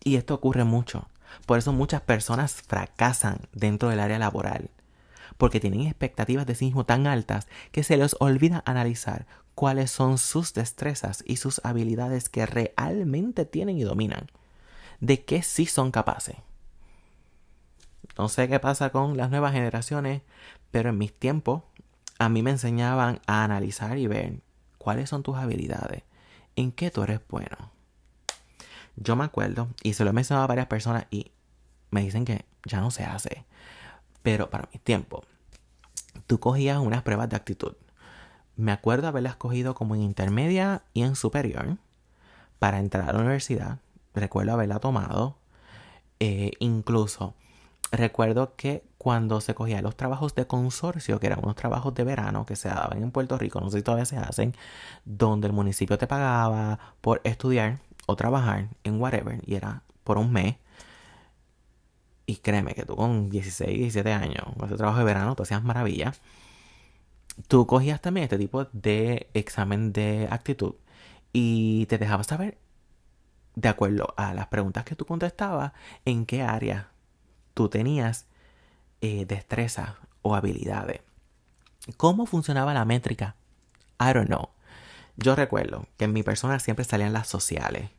Y 0.05 0.15
esto 0.15 0.35
ocurre 0.35 0.63
mucho. 0.63 1.09
Por 1.45 1.59
eso 1.59 1.73
muchas 1.73 2.01
personas 2.01 2.53
fracasan 2.53 3.41
dentro 3.51 3.89
del 3.89 3.99
área 3.99 4.19
laboral. 4.19 4.69
Porque 5.37 5.59
tienen 5.59 5.81
expectativas 5.81 6.45
de 6.45 6.55
sí 6.55 6.65
mismo 6.65 6.85
tan 6.85 7.07
altas 7.07 7.49
que 7.73 7.83
se 7.83 7.97
les 7.97 8.15
olvida 8.21 8.63
analizar 8.65 9.27
cuáles 9.59 9.91
son 9.91 10.17
sus 10.17 10.53
destrezas 10.53 11.21
y 11.27 11.35
sus 11.35 11.59
habilidades 11.65 12.29
que 12.29 12.45
realmente 12.45 13.43
tienen 13.43 13.77
y 13.77 13.83
dominan. 13.83 14.31
De 15.01 15.25
qué 15.25 15.43
sí 15.43 15.65
son 15.65 15.91
capaces. 15.91 16.37
No 18.17 18.29
sé 18.29 18.47
qué 18.47 18.61
pasa 18.61 18.91
con 18.91 19.17
las 19.17 19.29
nuevas 19.29 19.51
generaciones, 19.51 20.21
pero 20.71 20.91
en 20.91 20.97
mis 20.97 21.13
tiempos 21.13 21.63
a 22.19 22.29
mí 22.29 22.41
me 22.41 22.51
enseñaban 22.51 23.19
a 23.27 23.43
analizar 23.43 23.97
y 23.97 24.07
ver 24.07 24.39
cuáles 24.77 25.09
son 25.09 25.23
tus 25.23 25.35
habilidades, 25.35 26.03
en 26.55 26.71
qué 26.71 26.89
tú 26.89 27.03
eres 27.03 27.19
bueno. 27.27 27.57
Yo 28.95 29.17
me 29.17 29.25
acuerdo, 29.25 29.67
y 29.83 29.91
se 29.91 30.05
lo 30.05 30.11
he 30.11 30.13
mencionado 30.13 30.45
a 30.45 30.47
varias 30.47 30.67
personas 30.67 31.05
y 31.11 31.33
me 31.91 31.99
dicen 31.99 32.23
que 32.23 32.45
ya 32.63 32.79
no 32.79 32.91
se 32.91 33.03
hace. 33.03 33.43
Pero 34.23 34.49
para 34.49 34.69
mis 34.71 34.81
tiempos, 34.81 35.25
tú 36.27 36.39
cogías 36.39 36.77
unas 36.77 37.01
pruebas 37.01 37.27
de 37.27 37.35
actitud 37.35 37.75
me 38.59 38.73
acuerdo 38.73 39.07
haberla 39.07 39.29
escogido 39.29 39.73
como 39.73 39.95
en 39.95 40.01
intermedia 40.01 40.83
y 40.93 41.03
en 41.03 41.15
superior 41.15 41.77
para 42.59 42.79
entrar 42.79 43.09
a 43.09 43.13
la 43.13 43.19
universidad. 43.19 43.79
Recuerdo 44.13 44.51
haberla 44.51 44.79
tomado. 44.79 45.37
Eh, 46.19 46.51
incluso 46.59 47.35
recuerdo 47.93 48.55
que 48.57 48.83
cuando 48.97 49.39
se 49.39 49.55
cogían 49.55 49.83
los 49.83 49.95
trabajos 49.95 50.35
de 50.35 50.45
consorcio, 50.45 51.21
que 51.21 51.27
eran 51.27 51.39
unos 51.41 51.55
trabajos 51.55 51.93
de 51.95 52.03
verano 52.03 52.45
que 52.45 52.57
se 52.57 52.67
daban 52.67 53.01
en 53.01 53.11
Puerto 53.11 53.37
Rico, 53.37 53.61
no 53.61 53.71
sé 53.71 53.77
si 53.77 53.83
todavía 53.83 54.03
se 54.03 54.17
hacen, 54.17 54.53
donde 55.05 55.47
el 55.47 55.53
municipio 55.53 55.97
te 55.97 56.05
pagaba 56.05 56.79
por 56.99 57.21
estudiar 57.23 57.79
o 58.07 58.17
trabajar 58.17 58.67
en 58.83 58.99
whatever, 58.99 59.41
y 59.45 59.55
era 59.55 59.83
por 60.03 60.17
un 60.17 60.33
mes. 60.33 60.57
Y 62.25 62.35
créeme 62.37 62.75
que 62.75 62.83
tú 62.83 62.97
con 62.97 63.29
16, 63.29 63.69
17 63.69 64.11
años, 64.11 64.43
con 64.57 64.67
ese 64.67 64.75
trabajo 64.75 64.99
de 64.99 65.05
verano, 65.05 65.35
tú 65.35 65.43
hacías 65.43 65.63
maravillas 65.63 66.19
tú 67.47 67.65
cogías 67.65 68.01
también 68.01 68.25
este 68.25 68.37
tipo 68.37 68.65
de 68.65 69.29
examen 69.33 69.93
de 69.93 70.27
actitud 70.29 70.75
y 71.33 71.85
te 71.87 71.97
dejabas 71.97 72.27
saber, 72.27 72.57
de 73.55 73.69
acuerdo 73.69 74.13
a 74.17 74.33
las 74.33 74.47
preguntas 74.47 74.83
que 74.85 74.95
tú 74.95 75.05
contestabas, 75.05 75.73
en 76.05 76.25
qué 76.25 76.41
área 76.41 76.91
tú 77.53 77.69
tenías 77.69 78.27
eh, 79.01 79.25
destreza 79.25 79.97
o 80.21 80.35
habilidades. 80.35 81.01
¿Cómo 81.97 82.25
funcionaba 82.25 82.73
la 82.73 82.85
métrica? 82.85 83.35
I 83.99 84.13
don't 84.13 84.27
know. 84.27 84.49
Yo 85.17 85.35
recuerdo 85.35 85.87
que 85.97 86.05
en 86.05 86.13
mi 86.13 86.23
persona 86.23 86.59
siempre 86.59 86.85
salían 86.85 87.13
las 87.13 87.27
sociales. 87.27 87.89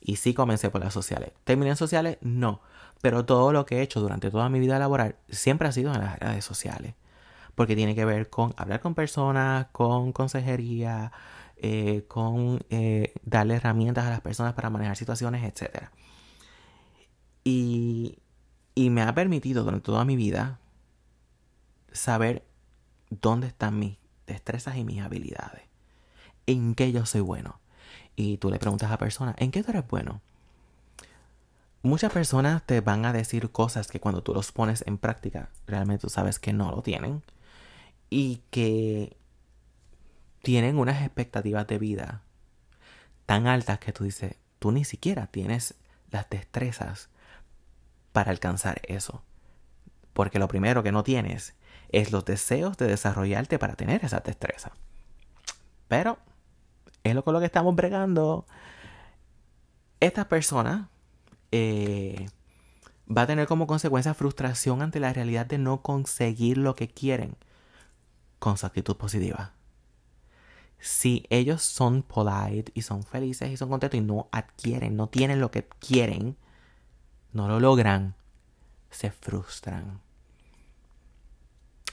Y 0.00 0.16
sí 0.16 0.34
comencé 0.34 0.70
por 0.70 0.82
las 0.82 0.92
sociales. 0.92 1.32
¿Terminé 1.44 1.70
en 1.70 1.76
sociales? 1.76 2.18
No. 2.20 2.60
Pero 3.00 3.24
todo 3.24 3.52
lo 3.52 3.66
que 3.66 3.78
he 3.78 3.82
hecho 3.82 4.00
durante 4.00 4.30
toda 4.30 4.48
mi 4.48 4.60
vida 4.60 4.78
laboral 4.78 5.16
siempre 5.28 5.68
ha 5.68 5.72
sido 5.72 5.94
en 5.94 6.00
las 6.00 6.18
redes 6.18 6.44
sociales 6.44 6.94
porque 7.54 7.76
tiene 7.76 7.94
que 7.94 8.04
ver 8.04 8.30
con 8.30 8.54
hablar 8.56 8.80
con 8.80 8.94
personas, 8.94 9.66
con 9.72 10.12
consejería, 10.12 11.12
eh, 11.56 12.04
con 12.08 12.64
eh, 12.70 13.14
darle 13.24 13.56
herramientas 13.56 14.06
a 14.06 14.10
las 14.10 14.20
personas 14.20 14.54
para 14.54 14.70
manejar 14.70 14.96
situaciones, 14.96 15.44
etc. 15.44 15.88
Y, 17.44 18.18
y 18.74 18.90
me 18.90 19.02
ha 19.02 19.14
permitido 19.14 19.64
durante 19.64 19.84
toda 19.84 20.04
mi 20.04 20.16
vida 20.16 20.58
saber 21.92 22.44
dónde 23.10 23.46
están 23.46 23.78
mis 23.78 23.96
destrezas 24.26 24.76
y 24.76 24.84
mis 24.84 25.00
habilidades. 25.00 25.62
¿En 26.46 26.74
qué 26.74 26.92
yo 26.92 27.06
soy 27.06 27.20
bueno? 27.20 27.60
Y 28.16 28.38
tú 28.38 28.50
le 28.50 28.58
preguntas 28.58 28.88
a 28.88 28.92
la 28.92 28.98
persona, 28.98 29.34
¿en 29.38 29.50
qué 29.50 29.62
tú 29.62 29.70
eres 29.70 29.86
bueno? 29.88 30.20
Muchas 31.82 32.12
personas 32.12 32.62
te 32.64 32.80
van 32.80 33.04
a 33.04 33.12
decir 33.12 33.50
cosas 33.50 33.88
que 33.88 34.00
cuando 34.00 34.22
tú 34.22 34.32
los 34.32 34.52
pones 34.52 34.84
en 34.86 34.96
práctica, 34.96 35.50
realmente 35.66 36.02
tú 36.02 36.08
sabes 36.08 36.38
que 36.38 36.52
no 36.52 36.70
lo 36.70 36.82
tienen. 36.82 37.22
Y 38.16 38.42
que 38.50 39.16
tienen 40.42 40.78
unas 40.78 41.02
expectativas 41.02 41.66
de 41.66 41.78
vida 41.78 42.22
tan 43.26 43.48
altas 43.48 43.80
que 43.80 43.92
tú 43.92 44.04
dices, 44.04 44.36
tú 44.60 44.70
ni 44.70 44.84
siquiera 44.84 45.26
tienes 45.26 45.74
las 46.12 46.30
destrezas 46.30 47.08
para 48.12 48.30
alcanzar 48.30 48.80
eso. 48.84 49.24
Porque 50.12 50.38
lo 50.38 50.46
primero 50.46 50.84
que 50.84 50.92
no 50.92 51.02
tienes 51.02 51.54
es 51.88 52.12
los 52.12 52.24
deseos 52.24 52.76
de 52.76 52.86
desarrollarte 52.86 53.58
para 53.58 53.74
tener 53.74 54.04
esa 54.04 54.20
destreza. 54.20 54.70
Pero 55.88 56.18
es 57.02 57.16
lo 57.16 57.24
con 57.24 57.34
lo 57.34 57.40
que 57.40 57.46
estamos 57.46 57.74
bregando. 57.74 58.46
Estas 59.98 60.26
personas 60.26 60.86
eh, 61.50 62.28
va 63.10 63.22
a 63.22 63.26
tener 63.26 63.48
como 63.48 63.66
consecuencia 63.66 64.14
frustración 64.14 64.82
ante 64.82 65.00
la 65.00 65.12
realidad 65.12 65.46
de 65.46 65.58
no 65.58 65.82
conseguir 65.82 66.58
lo 66.58 66.76
que 66.76 66.86
quieren 66.86 67.36
con 68.44 68.58
su 68.58 68.66
actitud 68.66 68.94
positiva. 68.98 69.52
Si 70.78 71.24
ellos 71.30 71.62
son 71.62 72.02
polite 72.02 72.70
y 72.74 72.82
son 72.82 73.02
felices 73.02 73.50
y 73.50 73.56
son 73.56 73.70
contentos 73.70 73.96
y 73.96 74.02
no 74.02 74.28
adquieren, 74.32 74.96
no 74.96 75.08
tienen 75.08 75.40
lo 75.40 75.50
que 75.50 75.66
quieren, 75.66 76.36
no 77.32 77.48
lo 77.48 77.58
logran, 77.58 78.14
se 78.90 79.10
frustran. 79.10 80.02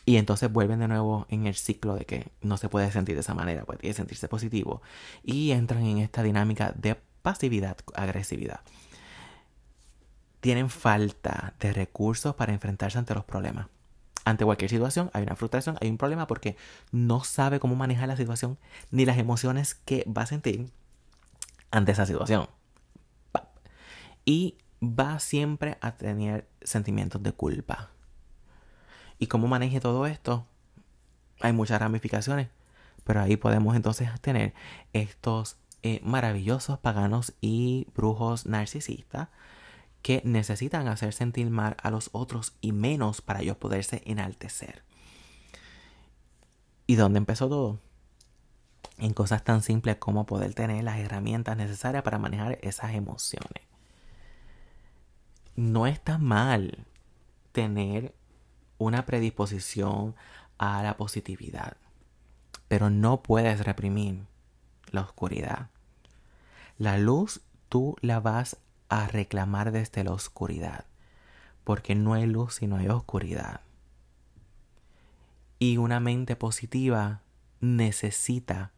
Y 0.04 0.18
entonces 0.18 0.52
vuelven 0.52 0.80
de 0.80 0.90
nuevo 0.90 1.26
en 1.30 1.48
el 1.48 1.56
ciclo 1.56 1.96
de 1.96 2.04
que 2.04 2.34
no 2.42 2.58
se 2.58 2.68
puede 2.68 2.92
sentir 2.92 3.16
de 3.16 3.22
esa 3.22 3.34
manera, 3.34 3.64
pues 3.64 3.80
tiene 3.80 3.94
que 3.94 3.98
sentirse 3.98 4.28
positivo. 4.28 4.82
Y 5.24 5.52
entran 5.52 5.86
en 5.86 6.00
esta 6.00 6.22
dinámica 6.22 6.74
de 6.74 6.98
pasividad, 7.22 7.78
agresividad. 7.94 8.60
Tienen 10.42 10.70
falta 10.70 11.54
de 11.62 11.72
recursos 11.72 12.36
para 12.36 12.52
enfrentarse 12.52 12.98
ante 12.98 13.16
los 13.16 13.24
problemas. 13.24 13.68
Ante 14.24 14.46
cualquier 14.46 14.70
situación 14.70 15.10
hay 15.14 15.24
una 15.24 15.36
frustración, 15.36 15.78
hay 15.82 15.90
un 15.90 15.98
problema 15.98 16.28
porque 16.28 16.56
no 16.92 17.24
sabe 17.24 17.60
cómo 17.60 17.76
manejar 17.76 18.08
la 18.08 18.18
situación 18.18 18.58
ni 18.92 19.06
las 19.06 19.18
emociones 19.18 19.76
que 19.76 20.06
va 20.06 20.24
a 20.24 20.28
sentir 20.28 20.70
ante 21.72 21.92
esa 21.92 22.06
situación. 22.06 22.48
Y 24.26 24.58
va 24.84 25.20
siempre 25.20 25.78
a 25.82 25.96
tener 25.96 26.48
sentimientos 26.62 27.24
de 27.24 27.32
culpa. 27.32 27.90
¿Y 29.18 29.28
cómo 29.28 29.48
maneje 29.48 29.80
todo 29.80 30.06
esto? 30.06 30.46
Hay 31.40 31.54
muchas 31.54 31.80
ramificaciones, 31.80 32.50
pero 33.04 33.22
ahí 33.22 33.38
podemos 33.38 33.76
entonces 33.76 34.10
tener 34.22 34.54
estos 34.94 35.58
eh, 35.82 36.00
maravillosos 36.04 36.78
paganos 36.78 37.34
y 37.42 37.88
brujos 37.96 38.46
narcisistas 38.46 39.30
que 40.02 40.22
necesitan 40.26 40.88
hacer 40.88 41.14
sentir 41.14 41.50
mal 41.50 41.78
a 41.82 41.92
los 41.92 42.10
otros 42.14 42.54
y 42.62 42.72
menos 42.72 43.22
para 43.22 43.42
ellos 43.42 43.58
poderse 43.58 44.02
enaltecer. 44.06 44.84
¿Y 46.88 46.96
dónde 46.96 47.20
empezó 47.20 47.48
todo? 47.48 47.80
En 48.98 49.14
cosas 49.14 49.44
tan 49.44 49.62
simples 49.62 49.98
como 49.98 50.26
poder 50.26 50.54
tener 50.54 50.84
las 50.84 51.00
herramientas 51.00 51.58
necesarias 51.58 52.04
para 52.04 52.20
manejar 52.20 52.60
esas 52.62 52.94
emociones. 52.94 53.64
No 55.56 55.88
está 55.88 56.18
mal 56.18 56.86
tener 57.52 58.16
una 58.78 59.06
predisposición 59.06 60.16
a 60.58 60.82
la 60.84 60.98
positividad, 60.98 61.78
pero 62.68 62.90
no 62.90 63.22
puedes 63.22 63.64
reprimir 63.64 64.26
la 64.92 65.02
oscuridad. 65.02 65.70
La 66.78 66.98
luz 66.98 67.42
tú 67.70 67.96
la 68.02 68.20
vas 68.20 68.58
a 68.92 69.08
reclamar 69.08 69.72
desde 69.72 70.04
la 70.04 70.12
oscuridad, 70.12 70.86
porque 71.64 71.96
no 71.96 72.14
hay 72.14 72.26
luz 72.26 72.56
si 72.56 72.68
no 72.68 72.76
hay 72.76 72.90
oscuridad. 72.90 73.62
Y 75.60 75.78
una 75.78 76.02
mente 76.02 76.36
positiva 76.36 77.22
necesita 77.62 78.74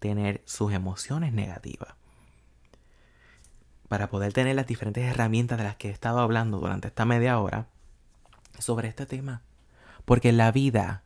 tener 0.00 0.42
sus 0.44 0.74
emociones 0.74 1.32
negativas. 1.32 1.94
Para 3.88 4.10
poder 4.10 4.34
tener 4.34 4.54
las 4.54 4.66
diferentes 4.66 5.02
herramientas 5.02 5.56
de 5.56 5.64
las 5.64 5.76
que 5.76 5.88
he 5.88 5.92
estado 5.92 6.20
hablando 6.20 6.58
durante 6.58 6.88
esta 6.88 7.06
media 7.06 7.38
hora, 7.40 7.68
sobre 8.58 8.88
este 8.88 9.06
tema. 9.06 9.40
Porque 10.04 10.30
la 10.32 10.52
vida 10.52 11.04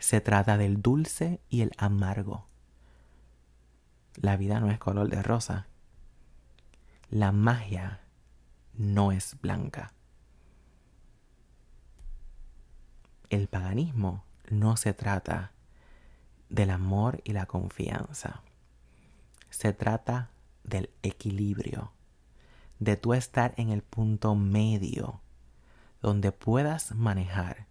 se 0.00 0.20
trata 0.20 0.58
del 0.58 0.82
dulce 0.82 1.40
y 1.48 1.60
el 1.60 1.70
amargo. 1.78 2.48
La 4.16 4.36
vida 4.36 4.58
no 4.58 4.72
es 4.72 4.80
color 4.80 5.08
de 5.08 5.22
rosa. 5.22 5.68
La 7.10 7.32
magia 7.32 8.00
no 8.74 9.12
es 9.12 9.40
blanca. 9.40 9.94
El 13.30 13.48
paganismo 13.48 14.24
no 14.50 14.76
se 14.76 14.92
trata 14.92 15.52
del 16.50 16.68
amor 16.68 17.22
y 17.24 17.32
la 17.32 17.46
confianza. 17.46 18.42
Se 19.48 19.72
trata 19.72 20.30
del 20.64 20.90
equilibrio, 21.02 21.92
de 22.78 22.96
tú 22.96 23.14
estar 23.14 23.54
en 23.56 23.70
el 23.70 23.82
punto 23.82 24.34
medio 24.34 25.22
donde 26.02 26.30
puedas 26.30 26.94
manejar 26.94 27.66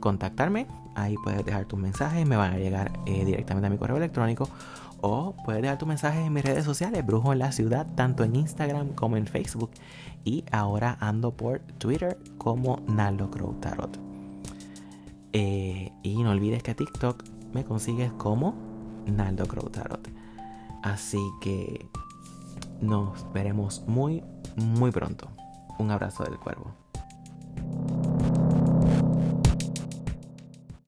contactarme. 0.00 0.66
Ahí 0.96 1.14
puedes 1.22 1.44
dejar 1.44 1.66
tus 1.66 1.78
mensajes, 1.78 2.26
me 2.26 2.34
van 2.34 2.54
a 2.54 2.58
llegar 2.58 2.90
eh, 3.06 3.24
directamente 3.24 3.68
a 3.68 3.70
mi 3.70 3.78
correo 3.78 3.96
electrónico 3.96 4.48
o 5.00 5.36
puedes 5.44 5.62
dejar 5.62 5.78
tus 5.78 5.86
mensajes 5.86 6.26
en 6.26 6.32
mis 6.32 6.44
redes 6.44 6.64
sociales, 6.64 7.06
Brujo 7.06 7.32
en 7.32 7.38
la 7.38 7.52
Ciudad, 7.52 7.86
tanto 7.94 8.24
en 8.24 8.34
Instagram 8.34 8.88
como 8.88 9.16
en 9.16 9.28
Facebook. 9.28 9.70
Y 10.24 10.42
ahora 10.50 10.96
ando 10.98 11.30
por 11.30 11.60
Twitter 11.78 12.18
como 12.38 12.80
Naldo 12.88 13.30
Crow 13.30 13.54
Tarot. 13.60 14.00
Eh, 15.32 15.92
y 16.02 16.20
no 16.24 16.30
olvides 16.30 16.64
que 16.64 16.74
TikTok 16.74 17.22
me 17.52 17.64
consigues 17.64 18.10
como 18.14 18.71
Naldo 19.06 19.46
Crow 19.46 19.68
Tarot. 19.70 20.08
Así 20.82 21.20
que 21.40 21.86
nos 22.80 23.30
veremos 23.32 23.82
muy, 23.86 24.22
muy 24.56 24.90
pronto. 24.90 25.28
Un 25.78 25.90
abrazo 25.90 26.24
del 26.24 26.38
cuervo. 26.38 26.81